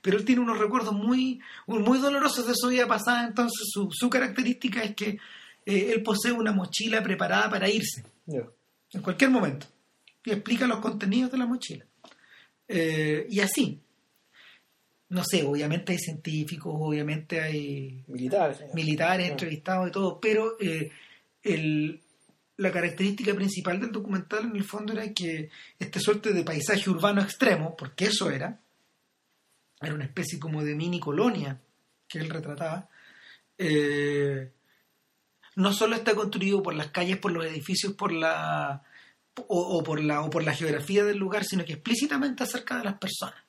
[0.00, 4.08] pero él tiene unos recuerdos muy, muy dolorosos de su vida pasada, entonces su, su
[4.08, 5.18] característica es que
[5.66, 9.66] eh, él posee una mochila preparada para irse, en cualquier momento,
[10.24, 11.84] y explica los contenidos de la mochila.
[12.68, 13.80] Eh, y así,
[15.10, 20.90] no sé, obviamente hay científicos, obviamente hay militares, militares entrevistados y todo, pero eh,
[22.58, 27.20] la característica principal del documental en el fondo era que esta suerte de paisaje urbano
[27.20, 28.60] extremo, porque eso era,
[29.80, 31.60] era una especie como de mini colonia
[32.08, 32.88] que él retrataba,
[33.58, 34.52] eh,
[35.56, 38.82] no solo está construido por las calles, por los edificios, por la
[39.48, 42.98] o, por la o por la geografía del lugar, sino que explícitamente acerca de las
[42.98, 43.42] personas.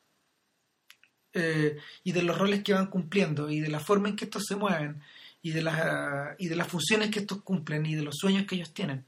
[1.34, 4.43] Eh, y de los roles que van cumpliendo y de la forma en que estos
[4.48, 5.02] se mueven
[5.48, 8.56] y de las, y de las funciones que estos cumplen y de los sueños que
[8.56, 9.06] ellos tienen.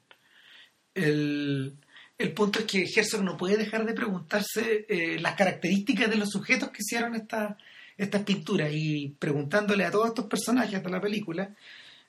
[0.93, 1.77] El,
[2.33, 6.69] punto es que Herzog no puede dejar de preguntarse eh, las características de los sujetos
[6.69, 7.57] que hicieron esta,
[7.97, 11.53] estas pinturas y preguntándole a todos estos personajes de la película.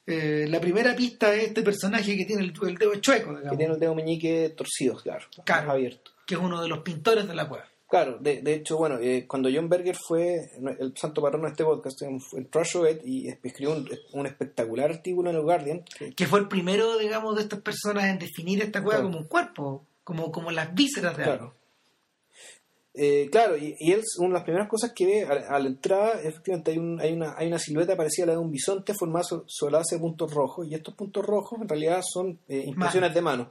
[0.06, 3.80] Eh, la primera pista es este personaje que tiene el, dedo chueco, Que tiene el
[3.80, 6.12] dedo meñique torcido, claro, claro abierto.
[6.24, 7.68] Que es uno de los pintores de la cueva.
[7.90, 10.48] Claro, de, de hecho, bueno, eh, cuando John Berger fue
[10.78, 13.74] el santo patrono de este podcast, el Trashovet, y escribió
[14.12, 15.82] un, espectacular artículo en el Guardian.
[16.14, 19.84] Que, fue el primero, digamos, de estas personas en definir esta cueva como un cuerpo,
[20.04, 21.54] como, como las vísceras de claro.
[22.94, 26.70] Eh, claro, y, él, una de las primeras cosas que ve a, la entrada, efectivamente,
[26.70, 29.72] hay, un, hay, una, hay una silueta parecida a la de un bisonte formada sobre
[29.72, 33.20] la base de puntos rojos, y estos puntos rojos en realidad son eh, impresiones de
[33.20, 33.50] mano.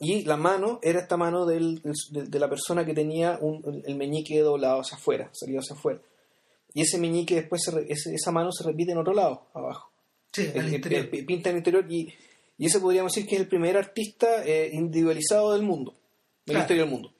[0.00, 1.80] Y la mano era esta mano del,
[2.10, 6.00] de, la persona que tenía un, el meñique doblado hacia afuera, salido hacia afuera.
[6.74, 9.90] Y ese meñique después, esa mano se repite en otro lado, abajo.
[10.32, 11.08] Sí, el, interior.
[11.08, 12.12] pinta en el interior y,
[12.58, 15.94] y ese podríamos decir que es el primer artista eh, individualizado del mundo,
[16.44, 17.12] del historia del mundo.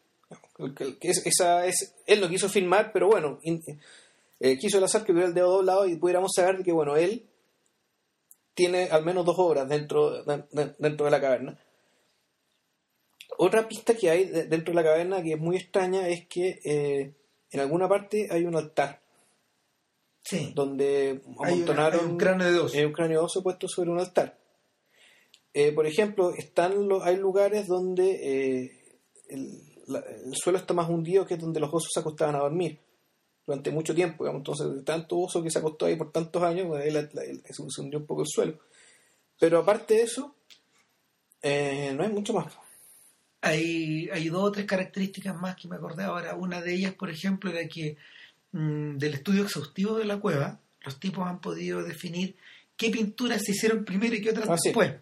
[1.01, 3.39] Es, esa es, él lo quiso filmar, pero bueno,
[4.41, 7.25] eh, quiso el azar que hubiera el dedo doblado y pudiéramos saber que, bueno, él
[8.55, 10.25] tiene al menos dos obras dentro,
[10.79, 11.59] dentro de la caverna.
[13.37, 17.15] Otra pista que hay dentro de la caverna que es muy extraña es que eh,
[17.51, 19.01] en alguna parte hay un altar.
[20.23, 20.53] Sí.
[20.55, 22.13] Donde amontonaron.
[22.13, 22.79] un cráneo de oso.
[22.79, 24.39] un cráneo de oso puesto sobre un altar.
[25.53, 29.61] Eh, por ejemplo, están los, hay lugares donde eh, el,
[30.33, 32.81] suelo está más hundido que es donde los osos se acostaban a dormir
[33.47, 34.27] durante mucho tiempo.
[34.27, 36.95] Entonces, tanto oso que se acostó ahí por tantos años, pues,
[37.69, 38.59] se hundió un poco el suelo.
[39.39, 40.35] Pero aparte de eso,
[41.43, 42.64] no hay mucho más.
[43.45, 46.35] Hay, hay dos o tres características más que me acordé ahora.
[46.35, 47.97] Una de ellas, por ejemplo, era que
[48.53, 52.37] mm, del estudio exhaustivo de la cueva, los tipos han podido definir
[52.77, 54.95] qué pinturas se hicieron primero y qué otras ah, después.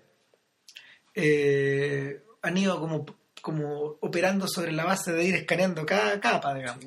[1.14, 3.06] Eh, han ido como,
[3.40, 6.84] como operando sobre la base de ir escaneando cada capa, digamos.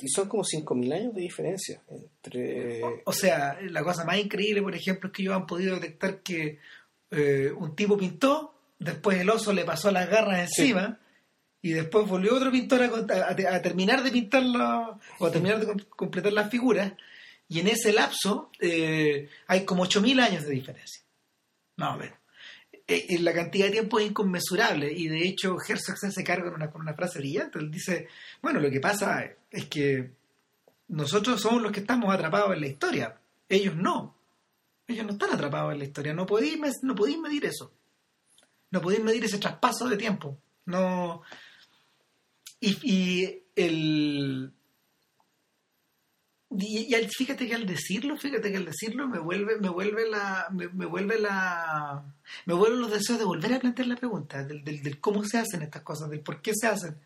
[0.00, 2.82] y son como 5.000 años de diferencia entre...
[3.04, 6.58] O, sea, la cosa más increíble, por ejemplo, es que ellos han podido detectar que
[7.10, 10.98] eh, un tipo pintó después el oso le pasó las garras encima
[11.60, 16.50] y después volvió otro pintor a, terminar de pintarlo o a terminar de completar las
[16.50, 16.92] figuras
[17.48, 21.02] y en ese lapso eh, hay como 8.000 años de diferencia
[21.76, 22.18] más o menos
[22.90, 26.70] eh, la cantidad de tiempo es inconmensurable y de hecho Herzog se hace con una,
[26.70, 27.58] con una frase brillante.
[27.58, 28.08] Él dice,
[28.40, 30.12] bueno, lo que pasa es que
[30.88, 34.16] nosotros somos los que estamos atrapados en la historia, ellos no.
[34.86, 37.70] Ellos no están atrapados en la historia, no podéis, no podéis medir eso.
[38.70, 40.38] No podéis medir ese traspaso de tiempo.
[40.66, 41.22] No.
[42.60, 44.52] Y, y el
[46.50, 50.66] y, fíjate que al decirlo, fíjate que al decirlo me vuelve, me vuelve la, me,
[50.66, 52.04] vuelve la,
[52.46, 55.60] me vuelven los deseos de volver a plantear la pregunta, del, del, cómo se hacen
[55.62, 56.96] estas cosas, del por qué se hacen.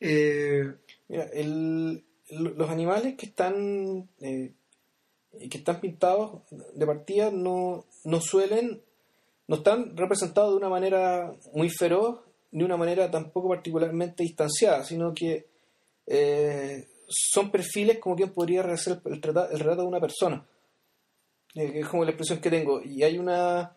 [0.00, 0.74] Eh,
[1.08, 4.52] Mira, el, los animales que están, eh,
[5.50, 6.42] que están pintados
[6.74, 8.82] de partida no, no suelen,
[9.48, 12.20] no están representados de una manera muy feroz,
[12.52, 15.46] ni una manera tampoco particularmente distanciada, sino que
[16.06, 20.46] eh, son perfiles como quien podría hacer el, el, relato de una persona.
[21.54, 22.82] Eh, es como la expresión que tengo.
[22.82, 23.74] Y hay una,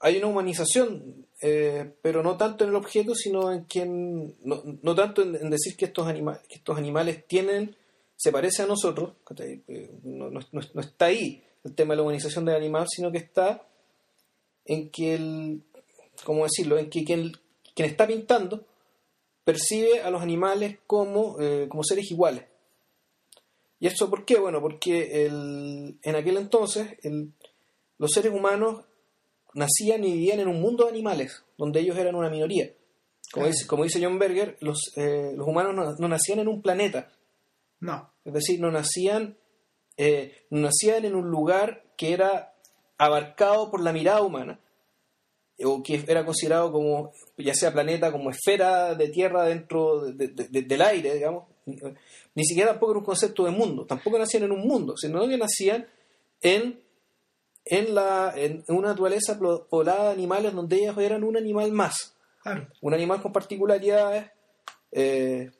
[0.00, 4.36] hay una humanización, eh, pero no tanto en el objeto, sino en quien.
[4.44, 7.76] No, no tanto en, decir que estos, anima, que estos animales tienen.
[8.16, 9.14] se parece a nosotros.
[10.02, 13.64] No, no, no, está ahí el tema de la humanización del animal, sino que está
[14.64, 15.62] en que el.
[16.24, 16.78] ¿Cómo decirlo?
[16.78, 17.32] En que quien,
[17.74, 18.64] quien está pintando
[19.44, 21.36] percibe a los animales como,
[21.68, 22.44] como seres iguales
[23.82, 24.38] ¿Y eso por qué?
[24.38, 26.98] Bueno, porque el, en aquel entonces
[27.98, 28.84] los seres humanos
[29.54, 32.72] nacían y vivían en un mundo de animales, donde ellos eran una minoría.
[33.32, 37.10] Como, dice, como dice John Berger, los, eh, los humanos no, nacían en un planeta.
[37.80, 38.08] No.
[38.24, 39.36] Es decir, no nacían,
[39.96, 42.51] eh, no nacían en un lugar que era
[43.04, 44.60] abarcado por la mirada humana,
[45.64, 51.14] o que era considerado como, ya sea planeta, como esfera de tierra dentro del aire,
[51.14, 51.44] digamos,
[52.34, 55.38] ni siquiera tampoco era un concepto de mundo, tampoco nacían en un mundo, sino que
[55.38, 55.86] nacían
[56.40, 56.80] en,
[57.64, 62.16] en, la, en una naturaleza poblada de animales donde ellos eran un animal más.
[62.80, 64.30] Un animal con particularidades,
[64.90, 65.50] eh,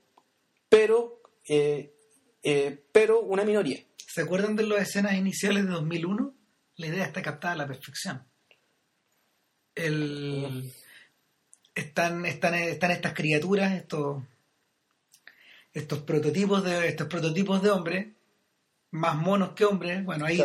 [0.68, 1.94] pero, eh,
[2.42, 3.78] eh, pero una minoría.
[3.96, 6.34] ¿Se acuerdan de las escenas iniciales de 2001?
[6.76, 8.24] La idea está captada a la perfección.
[9.74, 10.72] El,
[11.74, 14.22] están, están, están estas criaturas, estos
[15.72, 18.08] estos prototipos de estos prototipos de hombres
[18.90, 20.38] más monos que hombres bueno ahí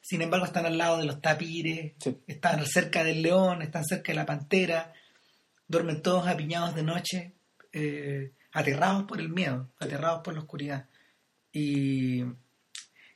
[0.00, 1.94] sin embargo están al lado de los tapires
[2.28, 4.92] están cerca del león están cerca de la pantera
[5.66, 7.32] duermen todos apiñados de noche
[7.72, 10.86] eh, aterrados por el miedo aterrados por la oscuridad.
[11.52, 12.24] Y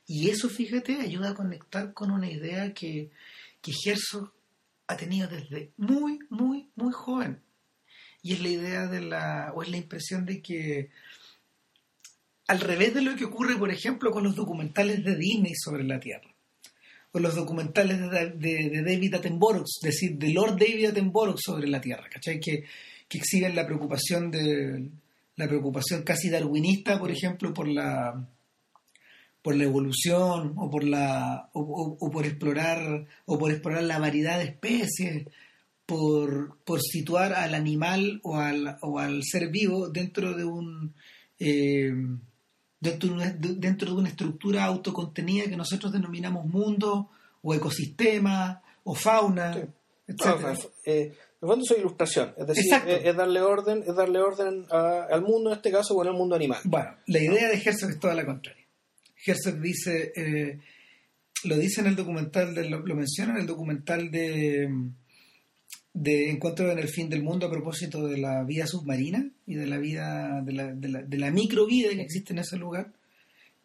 [0.07, 3.11] y eso fíjate ayuda a conectar con una idea que
[3.61, 3.71] que
[4.87, 7.41] ha tenido desde muy muy muy joven
[8.21, 10.89] y es la idea de la o es la impresión de que
[12.47, 15.99] al revés de lo que ocurre, por ejemplo, con los documentales de Disney sobre la
[15.99, 16.29] Tierra,
[17.11, 22.07] o los documentales de, David Attenborough, es decir, de Lord David Attenborough sobre la Tierra,
[22.09, 22.39] ¿cachai?
[22.39, 22.65] Que,
[23.07, 24.89] que exhiben la preocupación de
[25.37, 28.27] la preocupación casi darwinista, por ejemplo, por la
[29.45, 34.45] por la evolución o por la o, por explorar o por explorar la variedad de
[34.45, 35.27] especies
[35.85, 40.95] por, por situar al animal o al, o al ser vivo dentro de un
[41.37, 41.93] eh,
[42.79, 47.11] dentro de, una, estructura autocontenida que nosotros denominamos mundo
[47.43, 49.55] o ecosistema o fauna,
[50.07, 50.57] etc.
[50.85, 55.51] Eh, en fondo es ilustración, es decir, es, darle orden, es darle orden al mundo,
[55.51, 56.61] en este caso, bueno, al mundo animal.
[56.63, 58.64] Bueno, la idea de Herzog es toda la contraria.
[59.25, 60.59] Herzog dice, eh,
[61.45, 64.69] lo dice en el documental, de, lo, lo menciona en el documental de
[65.95, 69.65] de Encuentro en el fin del mundo a propósito de la vida submarina y de
[69.65, 72.91] la vida, de la, de la, de la microvida que existe en ese lugar.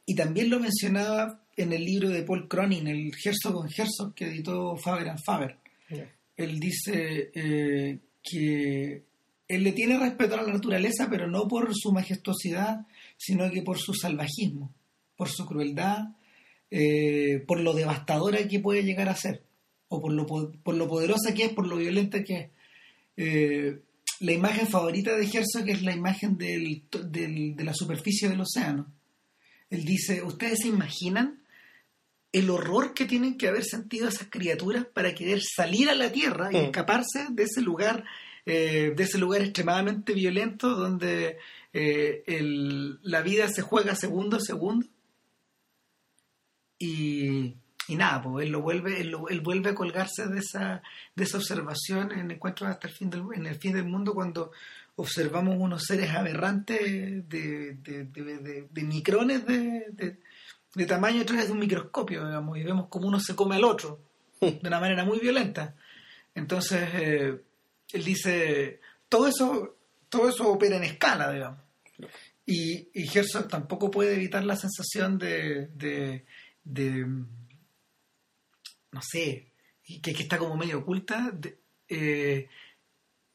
[0.07, 4.27] Y también lo mencionaba en el libro de Paul Cronin, el Herzog con Herzog, que
[4.27, 5.57] editó Faber and Faber.
[6.37, 9.03] Él dice eh, que
[9.49, 13.79] él le tiene respeto a la naturaleza, pero no por su majestuosidad, sino que por
[13.79, 14.73] su salvajismo,
[15.20, 16.16] por su crueldad,
[16.70, 19.42] eh, por lo devastadora que puede llegar a ser
[19.88, 22.50] o por lo, por lo poderosa que es, por lo violenta que es.
[23.18, 23.80] Eh,
[24.20, 28.90] la imagen favorita de Herzog es la imagen del, de la superficie del océano.
[29.68, 31.42] Él dice, ¿ustedes se imaginan
[32.33, 36.48] el horror que tienen que haber sentido esas criaturas para querer salir a la Tierra
[36.50, 38.04] y escaparse de ese lugar,
[38.46, 41.37] eh, de ese lugar extremadamente violento donde
[41.75, 42.23] eh,
[43.02, 44.87] la vida se juega segundo a segundo?
[46.81, 47.54] Y
[47.90, 50.81] y nada, pues él lo vuelve, él, vuelve a colgarse de esa,
[51.16, 54.52] de esa observación en Encuentros hasta el fin del, en el fin del mundo cuando
[54.94, 56.78] observamos unos seres aberrantes
[57.28, 63.18] de, de, micrones de, tamaño a través de un microscopio, digamos, y vemos como uno
[63.18, 63.98] se come al otro
[64.40, 65.74] de una manera muy violenta.
[66.33, 67.40] Entonces, eh,
[67.92, 69.78] él dice, todo eso,
[70.08, 71.58] todo eso opera en escala, digamos.
[72.46, 76.24] Y, y Herzog tampoco puede evitar la sensación de,
[76.65, 79.46] de, no sé,
[80.02, 81.33] que, que está como medio oculta,
[81.88, 82.48] eh,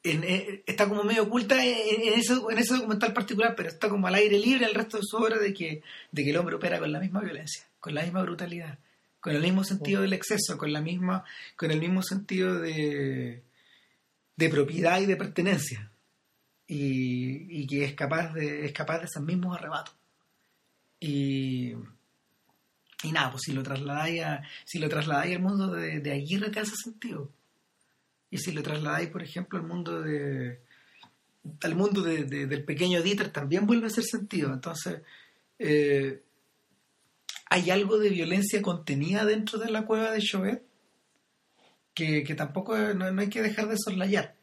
[0.03, 4.15] en, eh, está como medio oculta en, en ese documental particular, pero está como al
[4.15, 6.91] aire libre el resto de su obra de que, de que el hombre opera con
[6.91, 8.77] la misma violencia, con la misma brutalidad,
[9.19, 11.23] con el mismo sentido del exceso, con la misma,
[11.55, 13.41] con el mismo sentido de,
[14.35, 15.91] de propiedad y de pertenencia.
[16.67, 19.95] Y, y que es capaz de, es capaz de esos mismos arrebatos.
[20.99, 21.73] Y,
[23.03, 26.49] y nada, pues si lo trasladáis a, si lo trasladáis al mundo de, de Aguirre
[26.49, 27.29] te hace sentido.
[28.29, 30.59] Y si lo trasladáis, por ejemplo, al mundo de
[31.61, 34.51] al mundo de, de, del pequeño Dieter también vuelve a hacer sentido.
[34.51, 35.01] Entonces,
[35.59, 36.21] eh,
[37.49, 40.63] hay algo de violencia contenida dentro de la cueva de Chauvet
[41.93, 44.34] que, que tampoco no, no, hay que dejar de soslayar.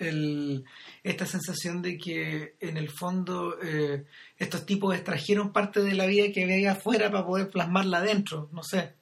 [0.00, 0.64] El,
[1.02, 4.04] esta sensación de que en el fondo eh,
[4.38, 8.62] estos tipos extrajeron parte de la vida que había afuera para poder plasmarla adentro, no
[8.62, 8.94] sé.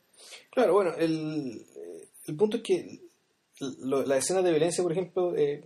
[0.51, 1.65] Claro, bueno, el,
[2.27, 3.01] el punto es que
[3.81, 5.63] lo, la escena de violencia, por ejemplo, eh,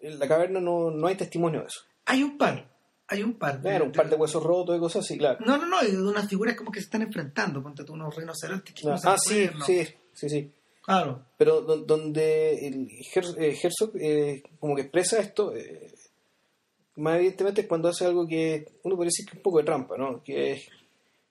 [0.00, 1.80] en la caverna no, no hay testimonio de eso.
[2.04, 2.68] Hay un par,
[3.08, 3.60] hay un par.
[3.60, 5.38] Claro, un par de huesos rotos y cosas así, claro.
[5.44, 8.14] No, no, no, y de unas figuras como que se están enfrentando, ponte tú unos
[8.14, 10.52] rinocerontes que no, no se Ah, sí, sí, sí, sí.
[10.88, 11.22] Claro.
[11.36, 15.92] Pero do- donde el eh, Herzog eh, como que expresa esto, eh,
[16.96, 19.64] más evidentemente es cuando hace algo que uno podría decir que es un poco de
[19.64, 20.22] trampa, ¿no?
[20.22, 20.66] Que es,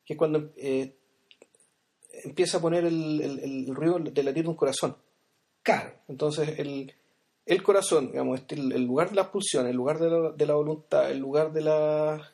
[0.06, 0.94] que es cuando eh,
[2.24, 4.96] empieza a poner el, el, el ruido de latir de un corazón.
[5.64, 5.92] Claro.
[6.08, 6.94] Entonces, el,
[7.48, 10.46] el corazón, digamos, este, el, el lugar de las pulsiones, el lugar de la, de
[10.46, 12.32] la voluntad, el lugar de, la,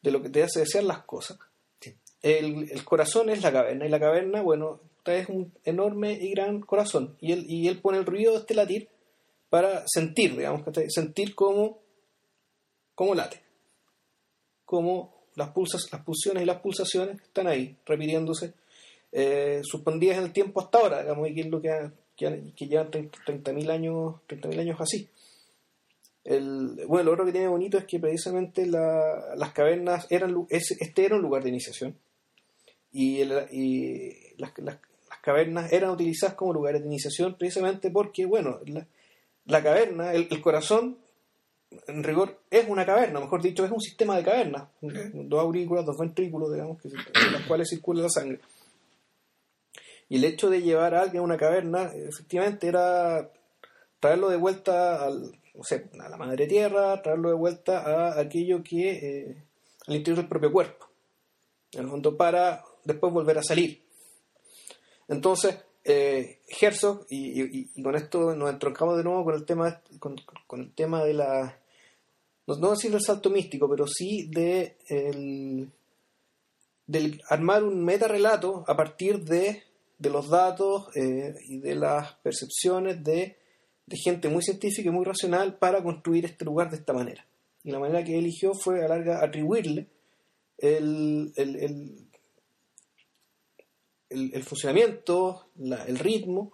[0.00, 1.38] de lo que te hace desear las cosas.
[1.80, 1.94] Sí.
[2.22, 4.80] El, el corazón es la caverna, y la caverna, bueno,
[5.14, 7.16] es un enorme y gran corazón.
[7.20, 8.88] Y él, y él pone el ruido de este latir
[9.48, 11.78] para sentir, digamos, sentir cómo,
[12.94, 13.40] cómo late.
[14.64, 18.52] Cómo las, pulsas, las pulsiones y las pulsaciones están ahí, repitiéndose,
[19.12, 22.52] eh, suspendidas en el tiempo hasta ahora, digamos, y que es lo que, ha- que,
[22.66, 25.08] llevan 30.000 años, 30.000 años así.
[26.24, 31.04] El, bueno, lo otro que tiene bonito es que precisamente la- las cavernas eran, este
[31.04, 31.96] era un lugar de iniciación
[32.92, 34.78] y, las- las
[35.26, 38.86] cavernas eran utilizadas como lugares de iniciación precisamente porque, bueno, la,
[39.46, 40.98] la caverna, el, el corazón,
[41.88, 45.98] en rigor, es una caverna, mejor dicho, es un sistema de cavernas, dos aurículas, dos
[45.98, 48.38] ventrículos, digamos, que, en las cuales circula la sangre.
[50.08, 53.28] Y el hecho de llevar a alguien a una caverna, efectivamente, era
[53.98, 55.32] traerlo de vuelta al,
[55.98, 59.36] a la madre tierra, traerlo de vuelta a aquello que, eh,
[59.88, 60.86] al interior del propio cuerpo.
[61.72, 63.85] En el fondo, para después volver a salir.
[65.08, 70.16] Entonces, eh, Herzog, y, con esto nos entroncamos de nuevo con el tema, con,
[70.60, 71.58] el tema de la,
[72.46, 75.70] no, decir del salto místico, pero sí de el,
[76.86, 79.62] del armar un metarrelato a partir de,
[79.98, 83.36] de los datos eh, y de las percepciones de,
[83.86, 87.24] de gente muy científica y muy racional para construir este lugar de esta manera.
[87.62, 89.86] Y la manera que eligió fue a larga atribuirle
[90.58, 92.05] el, el, el,
[94.08, 95.50] el- funcionamiento,
[95.86, 96.52] el ritmo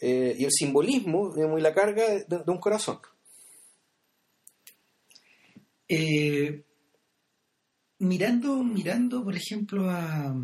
[0.00, 3.00] eh, y el simbolismo digamos, y la carga de, un corazón.
[5.88, 6.64] Eh,
[7.98, 10.34] mirando, mirando, por ejemplo, a,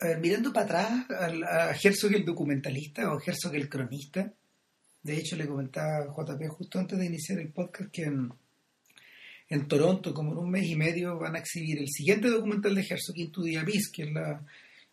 [0.00, 4.32] a mirando para atrás a, Herzog el documentalista o Herzog el cronista.
[5.02, 8.32] De hecho, le comentaba a JP justo antes de iniciar el podcast que en,
[9.48, 12.82] en Toronto, como en un mes y medio, van a exhibir el siguiente documental de
[12.82, 14.42] Herzog, Into the que es la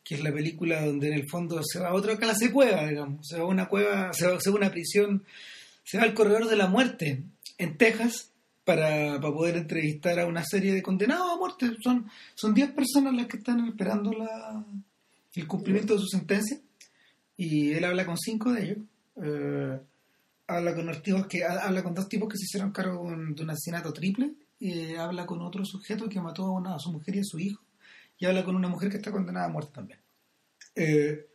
[0.06, 2.88] que es la película donde en el fondo se va a otra clase de cueva,
[2.88, 5.26] digamos, se va a una cueva, se va, a una prisión,
[5.84, 7.24] se va al corredor de la muerte
[7.58, 8.30] en Texas
[8.64, 11.72] para, para poder entrevistar a una serie de condenados a muerte.
[11.84, 14.64] Son son 10 personas las que están esperando la,
[15.34, 16.60] el cumplimiento de su sentencia
[17.36, 18.78] y él habla con cinco de ellos.
[19.24, 19.80] Eh,
[20.45, 23.49] habla con los tipos que habla con dos tipos que se hicieron cargo de un
[23.49, 27.24] asesinato triple y habla con otro sujeto que mató a, una, su mujer y a
[27.24, 27.62] su hijo
[28.18, 29.99] y habla con una mujer que está condenada a muerte también.
[30.76, 31.28] Eh,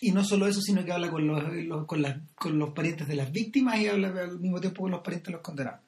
[0.00, 3.14] y no solo eso, sino que habla con los, con, las- con los parientes de
[3.16, 5.80] las víctimas y habla al mismo tiempo con los parientes de los condenados.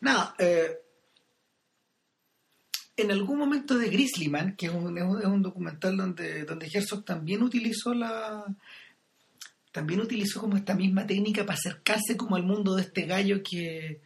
[0.00, 0.76] Nada, eh,
[2.96, 7.42] en algún momento de Grizzlyman, que es un- es un documental donde, donde Herzog también
[7.42, 8.44] utilizó la
[9.72, 14.00] también utilizó como esta misma técnica para acercarse como al mundo de este gallo que,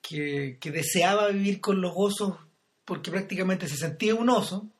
[0.00, 2.36] que, deseaba vivir con los osos
[2.84, 4.70] porque prácticamente se sentía un oso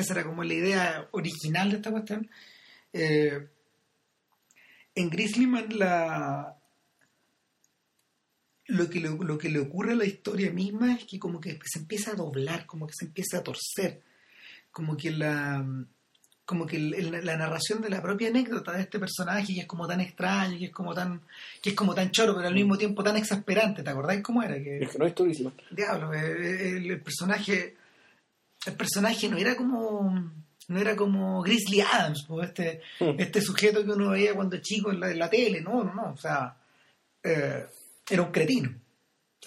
[0.00, 2.30] esa era como la idea original de esta cuestión.
[2.92, 3.48] Eh,
[4.94, 6.56] en Grizzlyman la
[8.68, 11.78] lo que, lo, que le ocurre a la historia misma es que como que se
[11.78, 14.02] empieza a doblar, como que se empieza a torcer,
[14.72, 15.64] como que la
[16.46, 20.00] como que la narración de la propia anécdota de este personaje que es como tan
[20.00, 21.20] extraño, que es como tan
[21.60, 24.54] que es como tan choro, pero al mismo tiempo tan exasperante, ¿te acordáis cómo era?
[24.54, 25.52] Que, es que no es turísimo.
[25.72, 27.76] Diablo, eh, eh, el, personaje
[28.64, 30.32] el personaje no era como
[30.68, 33.18] no era como Grizzly Adams, este, hmm.
[33.18, 36.12] este sujeto que uno veía cuando chico en la, en la tele, no, no, no,
[36.12, 36.56] o sea,
[37.22, 37.66] eh,
[38.08, 38.72] era un cretino.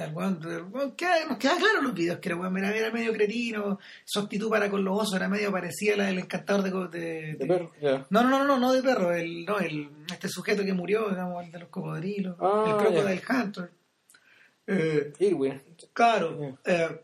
[0.06, 3.80] El weón, queda, nos queda claro los videos que era, weón, era, era, medio cretino,
[4.06, 7.00] su actitud para con los osos era medio parecida a la del encantador de...
[7.00, 7.72] De, de, perro,
[8.10, 11.44] No, no, no, no, no de perro, el, no, el, este sujeto que murió, digamos,
[11.44, 13.72] el de los cocodrilos, ah, el croco del Hunter.
[14.68, 15.62] Eh, Irwin.
[15.94, 16.60] Claro.
[16.64, 17.02] Eh,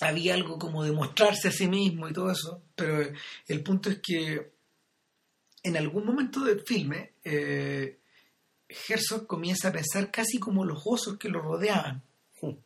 [0.00, 3.06] había algo como de mostrarse a sí mismo y todo eso, pero
[3.46, 4.52] el punto es que
[5.62, 7.98] en algún momento del filme eh,
[8.88, 12.02] Herzog comienza a pensar casi como los osos que lo rodeaban.
[12.40, 12.56] Hmm.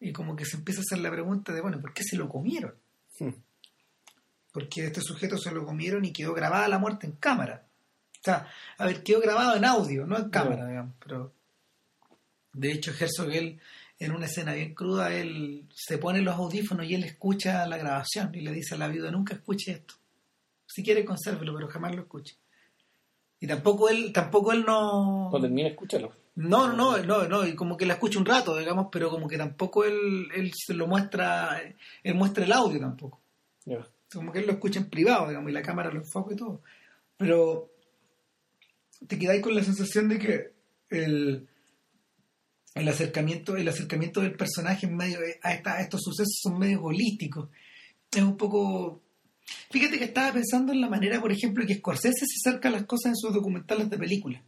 [0.00, 2.28] Y como que se empieza a hacer la pregunta de, bueno, ¿por qué se lo
[2.28, 2.74] comieron?
[3.18, 3.30] Hmm.
[4.52, 7.66] Porque este sujeto se lo comieron y quedó grabada la muerte en cámara.
[8.20, 10.94] O sea, a ver, quedó grabado en audio, no en cámara, digamos.
[11.02, 11.32] Pero
[12.52, 13.60] de hecho, Herzog, él,
[13.98, 18.34] en una escena bien cruda, él se pone los audífonos y él escucha la grabación
[18.34, 19.94] y le dice a la viuda, nunca escuche esto.
[20.66, 22.36] Si quiere, consérvelo, pero jamás lo escuche.
[23.42, 25.28] Y tampoco él, tampoco él no.
[25.28, 26.12] No termina, escúchalo.
[26.36, 29.36] No, no, no, no, y como que la escucha un rato, digamos, pero como que
[29.36, 31.60] tampoco él, él se lo muestra,
[32.04, 33.20] él muestra el audio tampoco.
[34.12, 36.62] Como que él lo escucha en privado, digamos, y la cámara lo enfoca y todo.
[37.16, 37.72] Pero
[39.08, 40.52] te quedáis con la sensación de que
[40.90, 41.48] el,
[42.76, 47.48] el acercamiento, el acercamiento del personaje en medio a, a estos sucesos son medios holísticos.
[48.08, 49.01] Es un poco
[49.70, 52.84] Fíjate que estaba pensando en la manera, por ejemplo, que Scorsese se acerca a las
[52.84, 54.42] cosas en sus documentales de película.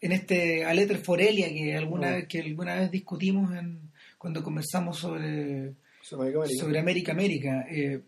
[0.00, 2.12] En este A Letter Forelia que alguna, oh.
[2.14, 7.64] vez, que alguna vez discutimos en, cuando conversamos sobre, sobre América América.
[7.70, 8.02] Eh,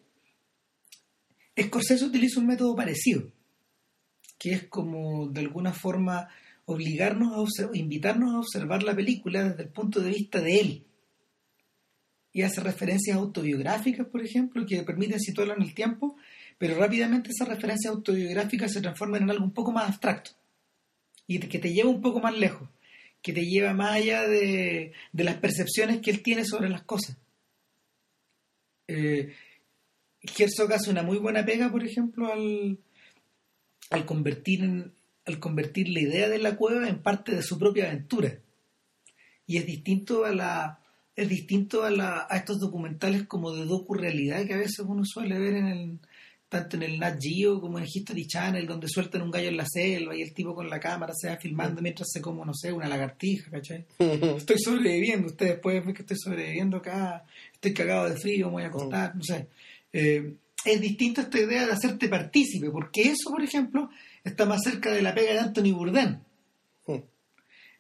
[1.61, 3.31] Scorsese utiliza un método parecido,
[4.39, 6.29] que es como de alguna forma
[6.65, 10.87] obligarnos a invitarnos a observar la película desde el punto de vista de él
[12.35, 16.17] y hace referencias autobiográficas, por ejemplo, que permiten situarlo en el tiempo,
[16.59, 20.33] pero rápidamente esas referencias autobiográficas se transforman en algo un poco más abstracto
[21.29, 22.69] y que te lleva un poco más lejos,
[23.23, 27.17] que te lleva más allá de, las percepciones que él tiene sobre las cosas.
[28.89, 29.33] Eh,
[30.21, 32.79] Herzog hace una muy buena pega, por ejemplo, al,
[33.91, 34.93] al, convertir
[35.25, 38.41] al convertir la idea de la cueva en parte de su propia aventura.
[39.47, 40.84] Y es distinto a la,
[41.17, 45.39] es distinto a, la, a estos documentales como de docu-realidad que a veces uno suele
[45.39, 45.99] ver en el,
[46.49, 49.67] tanto en el Nat Geo como en History Channel, donde sueltan un gallo en la
[49.67, 52.73] selva y el tipo con la cámara se va filmando mientras se como, no sé,
[52.73, 53.85] una lagartija, ¿cachai?
[53.99, 58.63] estoy sobreviviendo, ustedes pueden ver que estoy sobreviviendo acá, estoy cagado de frío, me voy
[58.65, 59.49] a acostar, no sé.
[59.93, 60.35] Eh,
[60.65, 63.91] es distinto esta idea de hacerte partícipe, porque eso, por ejemplo,
[64.25, 66.19] está más cerca de la pega de Anthony Bourdain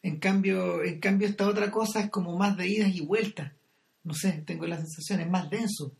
[0.04, 3.52] en cambio, en cambio esta otra cosa es como más de idas y vueltas.
[4.02, 5.96] No sé, tengo la sensación, es más denso.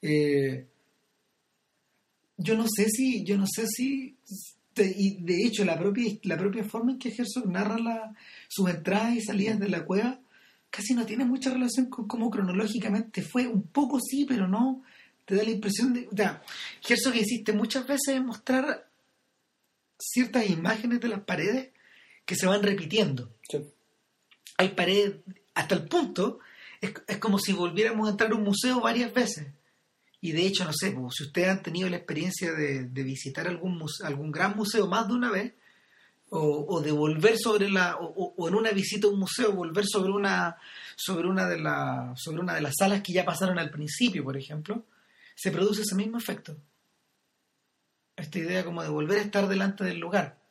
[0.00, 0.64] Eh,
[2.36, 4.16] yo no sé si, yo no sé si,
[4.76, 8.14] y de hecho la propia, la propia forma en que Herzog narra la,
[8.46, 10.20] sus entradas y salidas de la cueva
[10.70, 14.84] casi no tiene mucha relación con cómo cronológicamente fue, un poco sí, pero no,
[15.24, 16.40] te da la impresión de, o sea,
[16.88, 18.88] Herzog insiste muchas veces en mostrar
[19.98, 21.73] ciertas imágenes de las paredes
[22.24, 23.30] que se van repitiendo.
[24.56, 25.16] Hay paredes,
[25.54, 26.38] hasta el punto,
[26.80, 29.48] es, como si volviéramos a entrar a un museo varias veces.
[30.20, 33.84] Y de hecho, no sé, pues, si ustedes han tenido la experiencia de, visitar algún,
[34.04, 35.54] algún gran museo más de una vez,
[36.36, 40.56] o, de volver sobre la, o, en una visita a un museo, volver sobre una,
[40.96, 44.36] sobre una de la, sobre una de las salas que ya pasaron al principio, por
[44.36, 44.84] ejemplo,
[45.36, 46.56] se produce ese mismo efecto.
[48.16, 50.43] Esta idea como de volver a estar delante del lugar.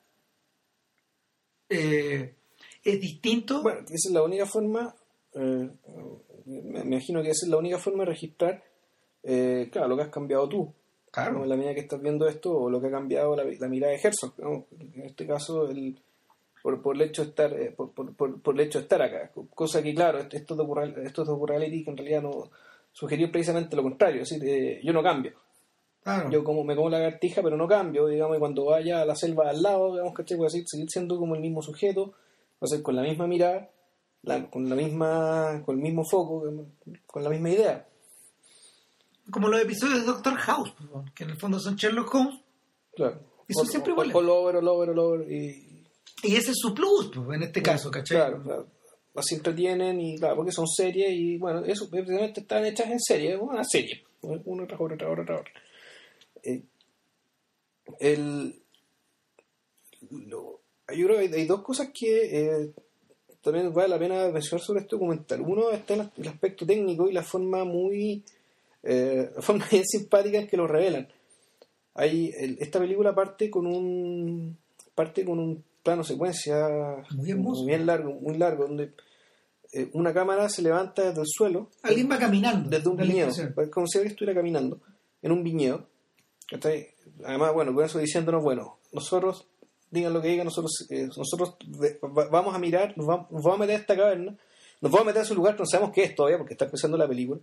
[1.73, 2.33] Eh,
[2.83, 3.61] es distinto.
[3.63, 4.93] Bueno, esa es la única forma,
[5.33, 5.69] eh,
[6.45, 8.63] me, imagino que esa es la única forma de registrar,
[9.23, 10.73] eh, claro, lo que has cambiado tú.
[11.11, 11.43] Claro.
[11.43, 13.99] En la medida que estás viendo esto, o lo que ha cambiado la, mirada de
[13.99, 14.33] Herzog.
[14.39, 15.99] En este caso, el,
[16.61, 19.31] por, por, el hecho de estar, por, por, por, el hecho de estar acá.
[19.53, 22.49] Cosa que, claro, esto de esto que en realidad no
[22.91, 24.23] sugirió precisamente lo contrario.
[24.23, 25.33] Es decir, yo no cambio.
[26.29, 29.15] Yo como me como la lagartija, pero no cambio, digamos, y cuando vaya a la
[29.15, 30.37] selva al lado, digamos, ¿cachai?
[30.37, 33.69] Voy a seguir, siendo como el mismo sujeto, va a ser con la misma mirada,
[34.51, 36.43] con la misma, con el mismo foco,
[37.05, 37.87] con la misma idea.
[39.31, 42.39] como los episodios de Doctor House, pues, que en el fondo son Sherlock Holmes.
[42.95, 43.19] Claro.
[43.47, 44.13] Y son siempre iguales.
[44.13, 45.31] All over, all over, all over.
[45.31, 45.85] Y,
[46.23, 48.17] Y ese es su plus, pues, en este caso, ¿cachai?
[48.17, 48.67] Claro, claro.
[49.15, 53.37] Así entretienen y claro, porque son series y bueno, eso precisamente están hechas en serie,
[53.37, 55.53] una serie, una tras otra, tras otra, tras otra.
[56.43, 56.63] Eh,
[57.99, 58.61] el,
[60.11, 60.59] lo-
[60.95, 62.25] yo creo que hay, hay dos cosas que
[62.61, 62.73] eh,
[63.41, 65.41] también vale la pena mencionar sobre este documental.
[65.41, 68.23] Uno está el, el aspecto técnico y la forma muy
[68.83, 71.07] eh, forma bien simpática en que lo revelan.
[71.95, 74.57] Hay, el- esta película parte con un
[74.95, 76.67] parte con un plano secuencia
[77.15, 77.65] Muy hermoso.
[77.65, 78.91] bien largo, muy largo, donde
[79.73, 82.69] eh, una cámara se levanta desde el suelo, Alguien va caminando.
[82.69, 83.69] desde un viñedo, impresión.
[83.71, 84.79] como si alguien estuviera caminando
[85.21, 85.87] en un viñedo.
[86.53, 86.87] ¿Cachai?
[87.25, 89.47] Además, bueno, con eso diciéndonos, bueno, nosotros,
[89.89, 91.55] digan lo que digan, nosotros, eh, nosotros
[92.31, 94.37] vamos a mirar, nos vamos, nos a meter a esta caverna,
[94.81, 96.97] nos vamos a meter a su lugar no sabemos qué es todavía porque está empezando
[96.97, 97.39] la película,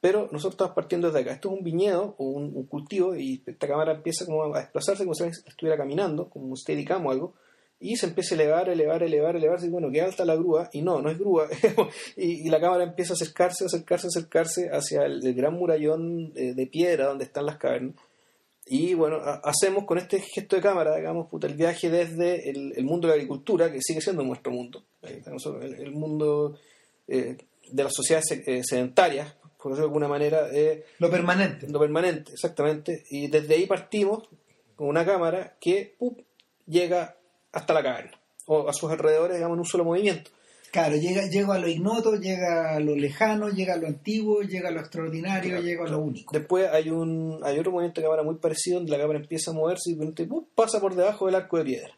[0.00, 1.32] pero nosotros estamos partiendo desde acá.
[1.32, 5.14] Esto es un viñedo o un, cultivo y esta cámara empieza como a desplazarse como
[5.14, 7.34] si estuviera caminando, como un steadicam o algo,
[7.78, 10.82] y se empieza a elevar, elevar, elevar, elevarse, y bueno, qué alta la grúa, y
[10.82, 11.48] no, no es grúa,
[12.16, 16.66] y, la cámara empieza a acercarse, acercarse, acercarse hacia el, el gran murallón eh, de
[16.66, 17.94] piedra donde están las cavernas.
[18.72, 22.72] Y bueno, ha- hacemos con este gesto de cámara, digamos, puta, el viaje desde el,
[22.76, 25.22] el mundo de la agricultura, que sigue siendo nuestro mundo, eh,
[25.62, 26.56] el, el mundo
[27.08, 27.36] eh,
[27.70, 31.68] de las sociedades eh, sedentarias, por decirlo de alguna manera, eh, Lo permanente.
[31.68, 33.02] lo permanente, exactamente.
[33.10, 34.28] Y desde ahí partimos
[34.76, 35.96] con una cámara que
[36.66, 37.16] llega
[37.52, 40.30] hasta la caverna, o a sus alrededores, digamos, en un solo movimiento.
[40.72, 44.68] Claro, llega, llega a lo ignoto, llega a lo lejano, llega a lo antiguo, llega
[44.68, 46.32] a lo extraordinario, Claro, llega a lo único.
[46.32, 49.54] Después hay un hay otro movimiento de cámara muy parecido donde la cámara empieza a
[49.54, 49.94] moverse y
[50.26, 50.48] ¡pup!
[50.54, 51.90] pasa por debajo del arco de piedra.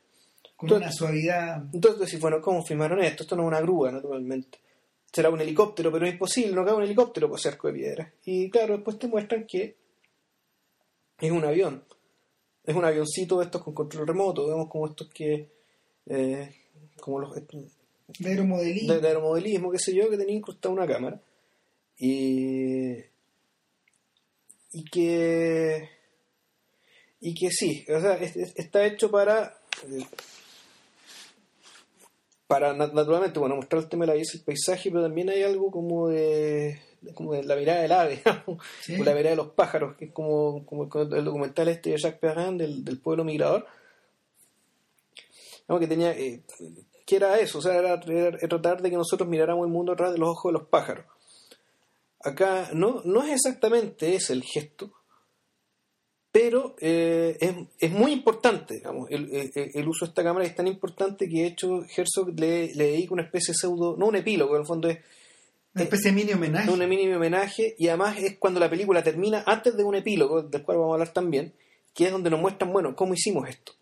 [0.57, 1.65] Con Entonces- una suavidad.
[1.75, 3.25] Entonces decís, bueno, ¿cómo filmaron esto?
[3.25, 4.59] Esto no es una grúa, naturalmente.
[5.13, 8.13] Será un helicóptero, pero es imposible, no cabe un helicóptero por ese arco de piedra.
[8.25, 9.77] Y claro, después te muestran que
[11.19, 11.85] es un avión.
[12.65, 15.51] Es un avioncito de estos con control remoto, digamos, como estos que...
[16.07, 16.55] eh,
[17.01, 17.37] como los
[18.19, 18.93] De aeromodelismo.
[18.95, 21.21] de, de aeromodelismo, qué sé yo, que tenía incrustada una cámara.
[21.99, 22.93] Y,
[24.73, 25.89] y que
[27.21, 29.57] y que sí, o sea, es- es- está hecho para
[32.47, 35.43] para na- naturalmente bueno mostrar el tema de la belleza del paisaje, pero también hay
[35.43, 36.81] algo como de
[37.15, 38.23] como de la mirada del ave,
[38.83, 38.95] Sí.
[39.01, 41.99] o la mirada de los pájaros, que es como, como el el documental este de
[41.99, 43.67] Jacques Perrin del, del pueblo migrador,
[45.81, 46.43] que tenía eh,
[47.13, 49.97] que era eso, o sea, era, era tratar de que nosotros miráramos el mundo a
[49.97, 51.05] través de los ojos de los pájaros.
[52.21, 54.93] Acá no, no es exactamente ese el gesto,
[56.31, 60.55] pero eh, es, es muy importante, digamos, el, el- el uso de esta cámara es
[60.55, 64.17] tan importante que de hecho Herzog le, le dedica una especie de pseudo, no un
[64.17, 64.99] epílogo, en el fondo es
[65.75, 66.71] Una especie de mini homenaje.
[66.71, 70.63] un mínimo homenaje y además es cuando la película termina antes de un epílogo, del
[70.63, 71.53] cual vamos a hablar también,
[71.93, 73.73] que es donde nos muestran, bueno, cómo hicimos esto.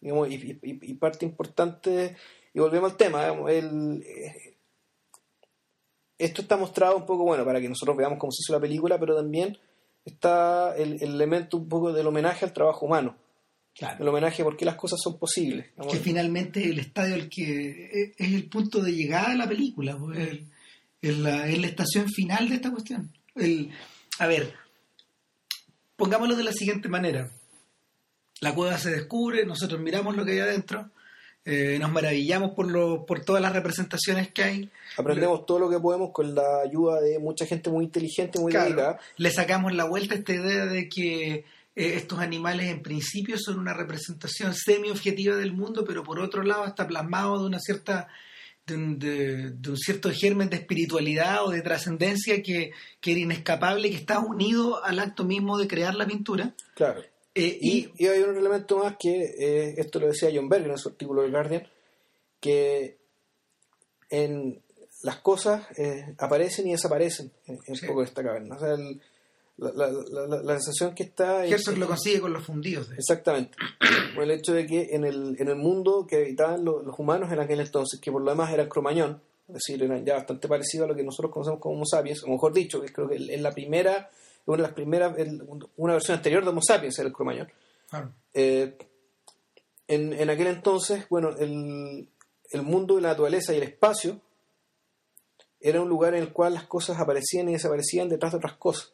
[0.00, 2.16] Digamos, y, y- y parte importante,
[2.58, 4.56] y volvemos al tema, el, eh,
[6.18, 8.98] esto está mostrado un poco, bueno, para que nosotros veamos cómo se hizo la película,
[8.98, 9.56] pero también
[10.04, 13.16] está el, el elemento un poco del homenaje al trabajo humano,
[13.74, 14.02] Claro.
[14.02, 15.66] el homenaje a por qué las cosas son posibles.
[15.70, 15.92] digamos.
[15.94, 19.96] que finalmente el estadio el que es- es el punto de llegada de la película
[19.96, 20.18] pues,
[21.00, 23.70] es, la, la estación final de esta cuestión el,
[24.18, 24.52] a ver
[25.94, 27.30] pongámoslo de la siguiente manera
[28.40, 30.90] la cueva se descubre nosotros miramos lo que hay adentro
[31.50, 35.80] eh, nos maravillamos por lo, por todas las representaciones que hay Aprendemos todo lo que
[35.80, 38.98] podemos con la ayuda de mucha gente muy inteligente, muy Claro, dedicada.
[39.16, 41.44] le sacamos la vuelta a esta idea de que eh,
[41.74, 46.86] estos animales en principio son una representación semi-objetiva del mundo, pero por otro lado está
[46.86, 48.08] plasmado de una cierta
[48.66, 53.20] de un, de- de un cierto germen de espiritualidad o de trascendencia que, que era
[53.20, 56.52] inescapable, que está unido al acto mismo de crear la pintura.
[56.74, 57.00] Claro.
[57.38, 60.78] Eh, Y, y hay un elemento más que, eh, esto lo decía John Berger en
[60.78, 61.66] su artículo del Guardian,
[62.40, 62.98] que
[64.10, 64.62] en
[65.02, 67.84] las cosas eh, aparecen y desaparecen en, en Sí.
[67.84, 68.56] un poco de esta caverna.
[68.56, 69.00] O sea, el-
[69.58, 71.44] la, la- la- la- sensación que está...
[71.44, 72.88] es- Herzog lo consigue con los fundidos.
[72.90, 73.56] de- Exactamente.
[74.14, 77.32] Por el hecho de que en el, en el mundo que habitaban lo- los humanos
[77.32, 80.46] en aquel entonces, que por lo demás era el cromañón, es decir, eran ya bastante
[80.46, 83.16] parecido a lo que nosotros conocemos como Homo sapiens, o mejor dicho, que creo que
[83.16, 84.10] es la primera,
[84.54, 85.42] una de las primeras, el-
[85.76, 87.48] una versión anterior de Homo sapiens era el cromañón.
[88.34, 88.76] Eh,
[89.86, 92.08] en, en aquel entonces, bueno, el,
[92.50, 94.20] el mundo y la naturaleza y el espacio
[95.60, 98.92] era un lugar en el cual las cosas aparecían y desaparecían detrás de otras cosas.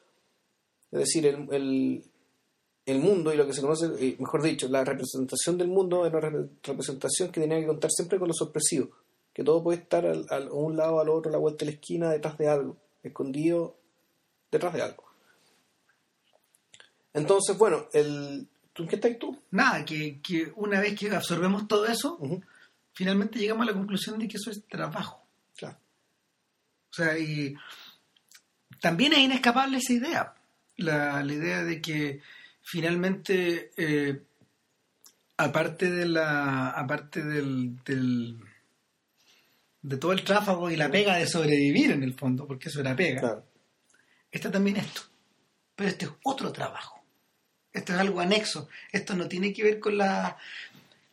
[0.93, 2.05] Es decir, el, el,
[2.87, 6.19] el mundo y lo que se conoce, eh, mejor dicho, la representación del mundo era
[6.19, 8.91] una repre- representación que tenía que contar siempre con lo sorpresivo,
[9.33, 11.73] que todo puede estar al, al- a un lado, al otro, a la vuelta de
[11.73, 13.77] la esquina, detrás de algo, escondido
[14.51, 15.04] detrás de algo.
[17.15, 19.41] Entonces, bueno, el, ¿tú qué estás tú?
[19.53, 22.19] Nada, que, que una vez que absorbemos todo eso,
[22.93, 25.25] finalmente llegamos a la conclusión de que eso es trabajo.
[25.57, 25.79] Claro.
[26.91, 27.55] O sea, y
[28.81, 30.35] también es inescapable esa idea.
[30.77, 32.21] La, la idea de que
[32.63, 34.21] finalmente, eh,
[35.37, 36.71] aparte de la.
[36.71, 38.41] aparte del, del
[39.83, 42.97] de todo el tráfago y la pega de sobrevivir en el fondo, porque eso era
[42.97, 43.21] pega.
[43.21, 43.47] Claro.
[44.33, 45.03] Está también esto.
[45.77, 47.04] Pero este es otro trabajo.
[47.75, 48.69] Esto es algo anexo.
[48.93, 50.39] Esto no tiene que ver con la...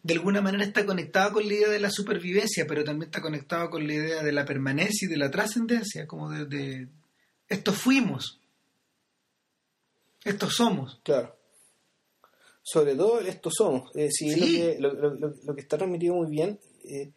[0.03, 3.69] De alguna manera está conectado con la idea de la supervivencia, pero también está conectado
[3.69, 6.87] con la idea de la permanencia y de la trascendencia, como de, de...
[7.49, 8.39] Esto fuimos.
[10.23, 10.99] Estos somos.
[11.03, 11.35] Claro.
[12.63, 13.89] Sobre todo estos somos.
[13.95, 14.75] Es decir, Sí.
[14.79, 17.11] lo, que, lo, lo- lo que está transmitido muy bien eh,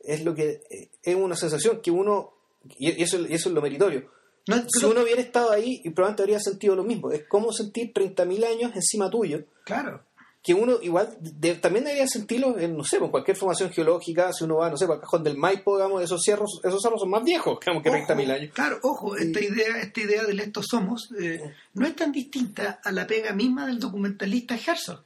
[0.00, 2.34] es lo que eh, es una sensación que uno,
[2.78, 4.10] y eso, y eso es lo meritorio,
[4.46, 7.10] No, si pero- uno hubiera estado ahí y probablemente habría sentido lo mismo.
[7.10, 10.04] Es como sentir 30.000 años encima tuyo, Claro.
[10.42, 14.44] que uno igual de- también debería sentirlo en, no sé, en cualquier formación geológica, si
[14.44, 17.24] uno va, no sé, el cajón del Maipo, digamos, esos cerros, esos cerros son más
[17.24, 18.52] viejos, digamos, que Ojo, 30.000 años.
[18.52, 22.92] Claro, ojo, esta idea, esta idea del estos somos eh, no es tan distinta a
[22.92, 25.02] la pega misma del documentalista Herzog,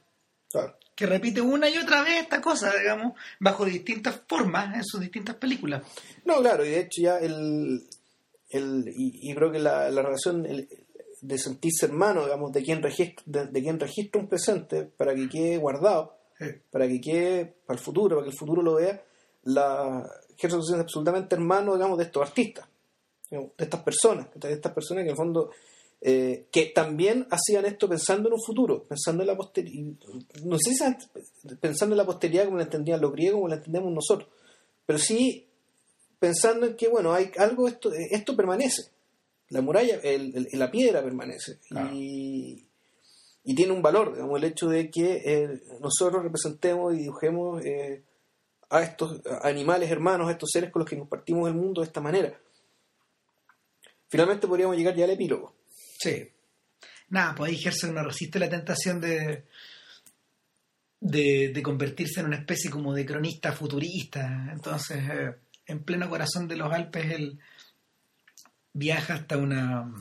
[0.51, 0.75] Claro.
[0.93, 5.37] que repite una y otra vez esta cosa, digamos, bajo distintas formas en sus distintas
[5.37, 5.83] películas.
[6.25, 7.81] No, claro, y de hecho ya el,
[8.49, 10.67] el y, y creo que la, la relación el-
[11.21, 15.27] de sentirse hermano, digamos, de quien registra, de, de quien registra un presente para que
[15.27, 16.15] quede guardado,
[16.71, 19.03] para que quede para el futuro, para que el futuro lo vea,
[19.43, 20.09] la
[20.41, 22.65] Herzog es absolutamente hermano, digamos, de estos artistas,
[23.29, 25.51] digamos, de estas personas, de estas personas que en el fondo
[26.01, 29.91] eh, que también hacían esto pensando en un futuro, pensando en la posteridad,
[30.45, 33.91] no sé si pensando en la posteridad como la entendían los griegos, como la entendemos
[33.91, 34.29] nosotros,
[34.85, 35.48] pero sí
[36.19, 38.91] pensando en que, bueno, hay algo, esto, esto permanece.
[39.49, 41.59] La muralla, el- el- la piedra permanece.
[41.69, 41.89] Claro.
[41.93, 42.67] Y,
[43.43, 48.03] y tiene un valor, digamos, el hecho de que eh, nosotros representemos y dibujemos eh,
[48.69, 52.01] a estos animales hermanos, a estos seres con los que compartimos el mundo de esta
[52.01, 52.39] manera.
[54.07, 55.55] Finalmente podríamos llegar ya al epílogo.
[55.99, 56.29] Sí.
[57.09, 59.45] Nada, pues ahí Herzog no resiste la tentación de,
[60.99, 64.49] de, de convertirse en una especie como de cronista futurista.
[64.51, 65.35] Entonces, eh,
[65.69, 67.39] en pleno corazón de los Alpes, él
[68.73, 69.91] viaja hasta una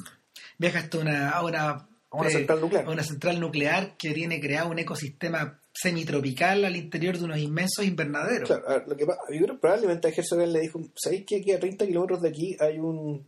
[0.59, 2.87] viaja hasta una, a una, A una eh, central nuclear.
[2.87, 7.85] a una central nuclear que tiene creado un ecosistema semitropical al interior de unos inmensos
[7.85, 8.49] invernaderos.
[8.49, 11.37] Claro, a ver, lo que yo creo que probablemente a Herzog le dijo, ¿sabéis que
[11.37, 13.25] aquí a 30 kilómetros de aquí hay un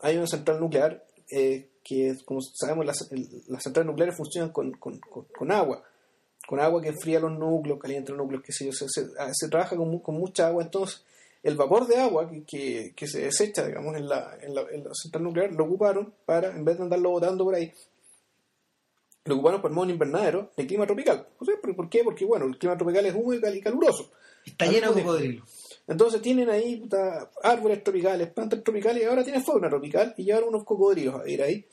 [0.00, 2.98] hay una central nuclear eh, que, como sabemos, las,
[3.60, 5.82] centrales nucleares funcionan con, con- con- con agua,
[6.46, 9.48] con agua que enfría los núcleos, calienta los núcleos, qué sé yo, se, se- se
[9.48, 11.04] trabaja con, con mucha agua, entonces
[11.42, 14.84] el vapor de agua que, que- que se desecha, digamos, en la, en, la, en
[14.84, 17.72] la central nuclear, lo ocuparon para, en vez de andarlo botando por ahí,
[19.24, 21.28] lo ocuparon para armar un invernadero de clima tropical.
[21.38, 22.02] O sea, ¿Por qué?
[22.04, 24.10] Porque, bueno, el clima tropical es húmedo y cal- y caluroso.
[24.44, 25.78] Está lleno de cocodrilos.
[25.86, 30.48] Entonces tienen ahí puta, árboles tropicales, plantas tropicales y ahora tienen fauna tropical y llevaron
[30.50, 31.66] unos cocodrilos a ir ahí.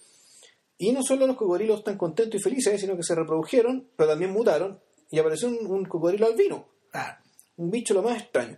[0.78, 4.32] Y no solo los cocodrilos están contentos y felices, sino que se reprodujeron, pero también
[4.32, 4.80] mutaron
[5.12, 7.20] y apareció un, un cocodrilo albino, Ah,
[7.58, 8.58] un bicho lo más extraño.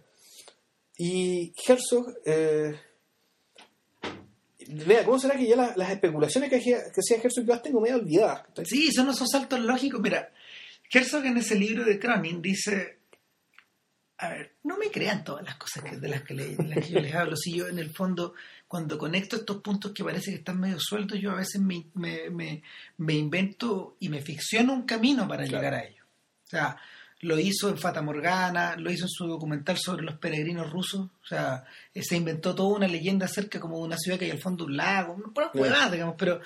[1.04, 2.80] Y Herzog, eh,
[4.68, 7.64] vea, ¿cómo será que ya la- las especulaciones que hacía, que hacía Herzog yo las
[7.64, 8.44] tengo medio olvidadas?
[8.66, 10.00] Sí, son esos saltos lógicos.
[10.00, 10.32] Mira,
[10.92, 13.00] Herzog en ese libro de Cronin dice,
[14.20, 16.86] a ver, no me crean todas las cosas que- de las que, le- de las
[16.86, 17.36] que yo les hablo.
[17.36, 18.36] Si yo en el fondo,
[18.68, 22.30] cuando conecto estos puntos que parece que están medio sueltos, yo a veces me, me,
[22.30, 22.62] me-
[22.98, 25.58] me invento y me ficciono un camino para Claro.
[25.64, 26.04] llegar a ello.
[26.46, 26.78] O sea,
[27.22, 31.02] lo hizo en Fata Morgana, lo hizo en su documental sobre los peregrinos rusos.
[31.24, 31.64] O sea,
[31.94, 34.66] eh, se inventó toda una leyenda acerca como de una ciudad que hay al fondo
[34.66, 35.52] de un lago, una Claro.
[35.54, 36.40] huevada, digamos, pero,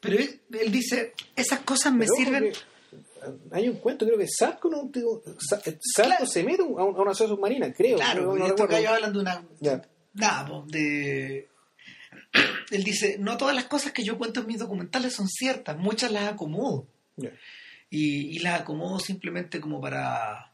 [0.00, 2.42] pero él, él dice, esas cosas me Pero sirven...
[2.44, 4.90] que, eh, hay un cuento, creo que Sarko, no,
[5.38, 6.26] Sarko Claro.
[6.26, 7.96] se mete a un- a una ciudad submarina, creo.
[7.98, 8.74] Claro, no, porque no estos recuerdo.
[8.84, 9.78] gallos hablan de una.
[10.14, 11.48] Nada, de.
[12.70, 16.10] Él dice: No todas las cosas que yo cuento en mis documentales son ciertas, muchas
[16.10, 16.86] las acomodo.
[17.94, 20.50] Y, y las acomodo simplemente como para.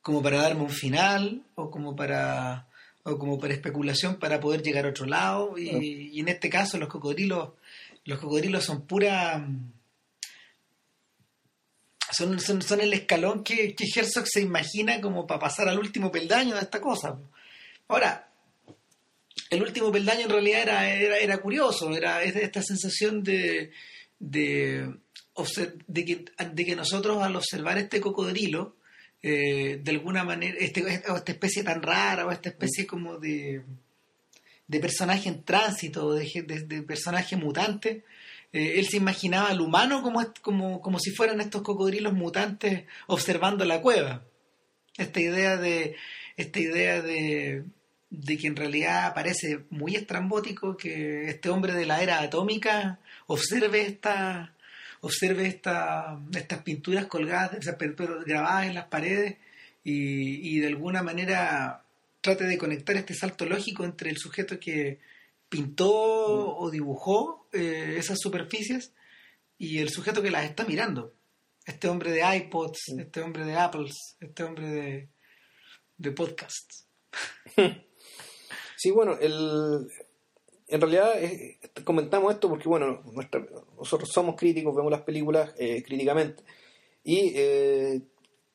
[0.00, 2.68] como para darme un final, o como para.
[3.02, 5.58] o como para especulación para poder llegar a otro lado.
[5.58, 7.54] Y, en este caso los cocodrilos.
[8.04, 9.44] Los cocodrilos son pura.
[12.12, 16.12] Son, son, son el escalón que, que Herzog se imagina como para pasar al último
[16.12, 17.18] peldaño de esta cosa.
[17.88, 18.30] Ahora,
[19.50, 23.72] el último peldaño en realidad era, era, era curioso, era esta sensación de,
[25.86, 26.04] de,
[26.64, 28.76] que, nosotros al observar este cocodrilo,
[29.22, 33.62] eh, de alguna manera, este, esta especie tan rara, o esta especie como de,
[34.66, 38.04] de personaje en tránsito, de- de personaje mutante,
[38.52, 43.64] eh, él se imaginaba al humano como, como, como si fueran estos cocodrilos mutantes observando
[43.64, 44.24] la cueva.
[44.96, 45.96] Esta idea de,
[46.36, 47.64] esta idea de,
[48.10, 53.82] de que en realidad parece muy estrambótico que este hombre de la era atómica observe
[53.82, 54.54] esta
[55.00, 57.58] observe esta, estas pinturas colgadas,
[58.26, 59.36] grabadas en las paredes
[59.84, 61.84] y, y de alguna manera
[62.20, 64.98] trate de conectar este salto lógico entre el sujeto que
[65.48, 65.90] pintó
[66.56, 68.92] o dibujó eh, esas superficies
[69.56, 71.14] y el sujeto que las está mirando.
[71.64, 75.08] Este hombre de iPods, este hombre de Apples, este hombre de,
[75.96, 76.86] de podcasts.
[78.80, 79.88] Sí, bueno, el,
[80.68, 83.02] en realidad eh, comentamos esto porque, bueno,
[83.76, 86.42] nosotros somos críticos, vemos las películas eh, críticamente.
[87.04, 87.32] Y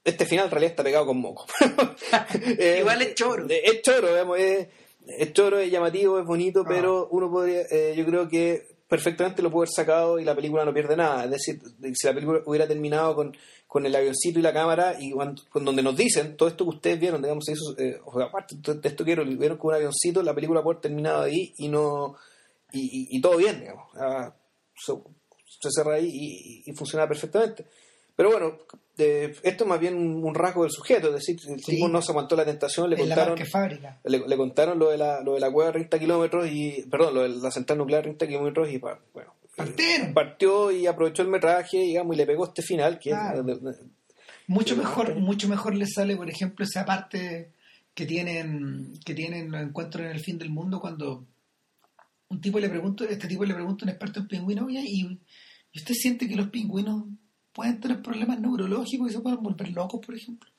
[0.03, 1.45] este final en realidad está pegado con moco.
[2.79, 3.47] Igual es choro.
[3.49, 4.67] Es choro, digamos, es,
[5.07, 6.65] es choro, es llamativo, es bonito, ah.
[6.67, 10.63] pero uno podría, eh, yo creo que perfectamente lo puede haber sacado y la película
[10.63, 11.23] no pierde nada.
[11.23, 11.59] Es decir,
[11.95, 13.35] si la película hubiera terminado con,
[13.65, 15.09] con el avioncito y la cámara y
[15.49, 17.43] con donde nos dicen todo esto que ustedes vieron, digamos,
[17.79, 21.55] eh, aparte de esto quiero, vieron con un avioncito, la película puede haber terminado ahí
[21.57, 22.17] y no
[22.71, 23.89] y, y, todo bien, digamos.
[23.95, 24.31] Ah,
[24.75, 27.65] se cerra ahí y, y funciona perfectamente.
[28.15, 28.59] Pero bueno,
[28.97, 32.35] esto es más bien un rasgo del sujeto, es decir, el tipo no se aguantó
[32.35, 33.37] la tentación, le contaron,
[34.03, 37.15] le, le, contaron lo de la, lo de la cueva de 30 kilómetros y, perdón,
[37.15, 38.99] lo de la central nuclear de 30 kilómetros y bueno,
[39.57, 43.15] eh, partió y aprovechó el metraje, digamos, y le pegó este final que
[44.45, 47.53] mucho mejor, mucho mejor le sale, por ejemplo, esa parte
[47.95, 51.25] que tienen, que tienen los encuentros en el fin del mundo cuando
[52.29, 55.19] un tipo le pregunta, este tipo le pregunta a un experto en pingüinos, y,
[55.71, 57.05] y usted siente que los pingüinos
[57.53, 60.49] pueden tener problemas neurológicos y se pueden volver locos, por ejemplo.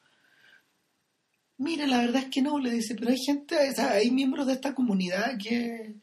[1.58, 4.74] Mira, la verdad es que no, le dice, pero hay gente, hay miembros de esta
[4.74, 5.94] comunidad que,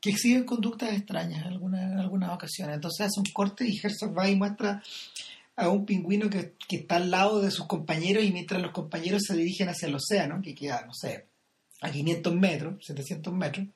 [0.00, 2.76] que exhiben conductas extrañas en algunas, algunas ocasiones.
[2.76, 4.82] Entonces hace un corte y Herzog va y muestra
[5.56, 9.22] a un pingüino que, que, está al lado de sus compañeros y mientras los compañeros
[9.26, 11.26] se dirigen hacia el océano, que queda, no sé,
[11.80, 13.66] a 500 metros, 700 metros,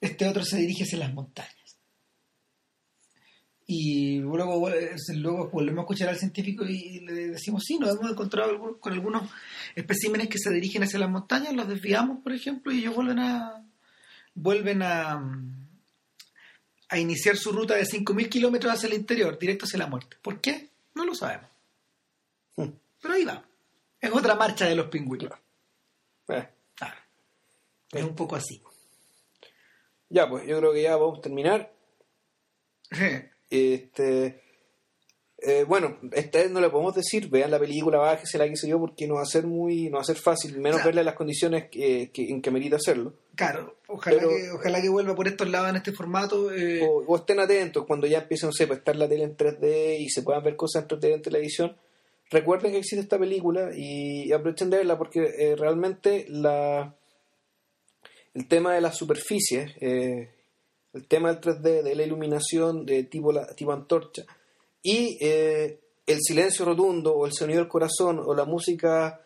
[0.00, 1.55] este otro se dirige hacia las montañas
[3.66, 4.70] y luego,
[5.14, 9.28] luego volvemos a escuchar al científico y le decimos, sí, nos hemos encontrado con algunos
[9.74, 13.62] especímenes que se dirigen hacia las montañas, los desviamos, por ejemplo, y ellos vuelven a
[14.34, 15.20] vuelven a,
[16.88, 20.16] a iniciar su ruta de 5.000 kilómetros hacia el interior, directo hacia la muerte.
[20.22, 20.68] ¿Por qué?
[20.94, 21.50] No lo sabemos.
[22.54, 22.70] Hmm.
[23.00, 23.42] Pero ahí va.
[24.00, 25.32] Es otra marcha de los pingüinos.
[26.28, 26.48] Eh.
[27.92, 28.62] Es un poco así.
[30.08, 31.72] Ya, pues yo creo que ya vamos a terminar.
[33.50, 34.40] Este,
[35.38, 38.68] eh, bueno, esta vez no le podemos decir, vean la película, bájese la que sé
[38.68, 41.06] yo, porque no va a ser muy, no va a ser fácil, menos verla en
[41.06, 43.12] las condiciones que, en que merita hacerlo.
[43.34, 46.50] Claro, ojalá, que, ojalá que vuelva por estos lados en este formato.
[46.52, 46.88] Eh.
[47.06, 50.08] O, estén atentos cuando ya empiecen, no sé, pues, estar la tele en 3D y
[50.08, 51.76] se puedan ver cosas en 3D en televisión.
[52.30, 56.96] Recuerden que existe esta película y aprovechen de verla porque eh, realmente la
[58.34, 59.72] el tema de las superficies
[60.96, 64.24] el tema del 3D, de la iluminación de tipo, la, tipo antorcha,
[64.82, 69.20] y eh, el silencio rotundo, o el sonido del corazón, o la música,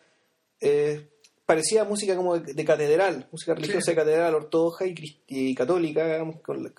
[0.59, 1.07] eh,
[1.45, 6.69] parecía música como de, catedral, música religiosa de catedral, ortodoxa y, católica, con, la,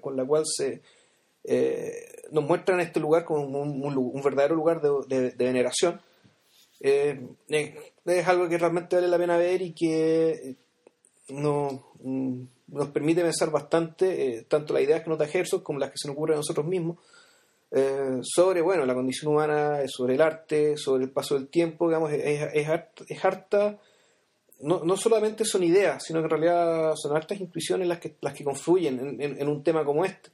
[0.00, 0.82] con, la, cual se
[1.44, 1.92] eh,
[2.30, 6.00] nos muestran este lugar como un, verdadero lugar de, veneración.
[6.80, 10.56] es algo que realmente vale la pena ver y que
[11.28, 12.42] no mm,
[12.72, 16.08] nos permite pensar bastante, eh, tanto las ideas que nota Herzog como las que se
[16.08, 16.98] nos ocurren a nosotros mismos,
[17.70, 22.12] eh, sobre bueno, la condición humana, sobre el arte, sobre el paso del tiempo, digamos,
[22.12, 23.78] es, es, harta,
[24.60, 28.34] no, no, solamente son ideas, sino que en realidad son hartas intuiciones las que, las
[28.34, 30.30] que confluyen en, un tema como este.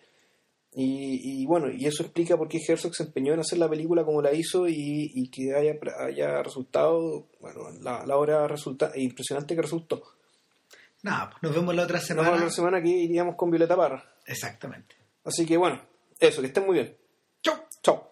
[0.80, 4.22] Y, bueno, y eso explica por qué Herzog se empeñó en hacer la película como
[4.22, 10.17] la hizo y, que haya, haya resultado, bueno, la, la obra resulta, impresionante que resultó.
[11.02, 12.22] Nada, pues, nos vemos la otra semana.
[12.22, 14.04] Nos vemos la otra semana que iríamos con Violeta Parra.
[14.26, 14.96] Exactamente.
[15.24, 15.80] Así que bueno,
[16.18, 16.96] eso, que estén muy bien.
[17.42, 17.56] Chau.
[17.82, 18.02] Chau.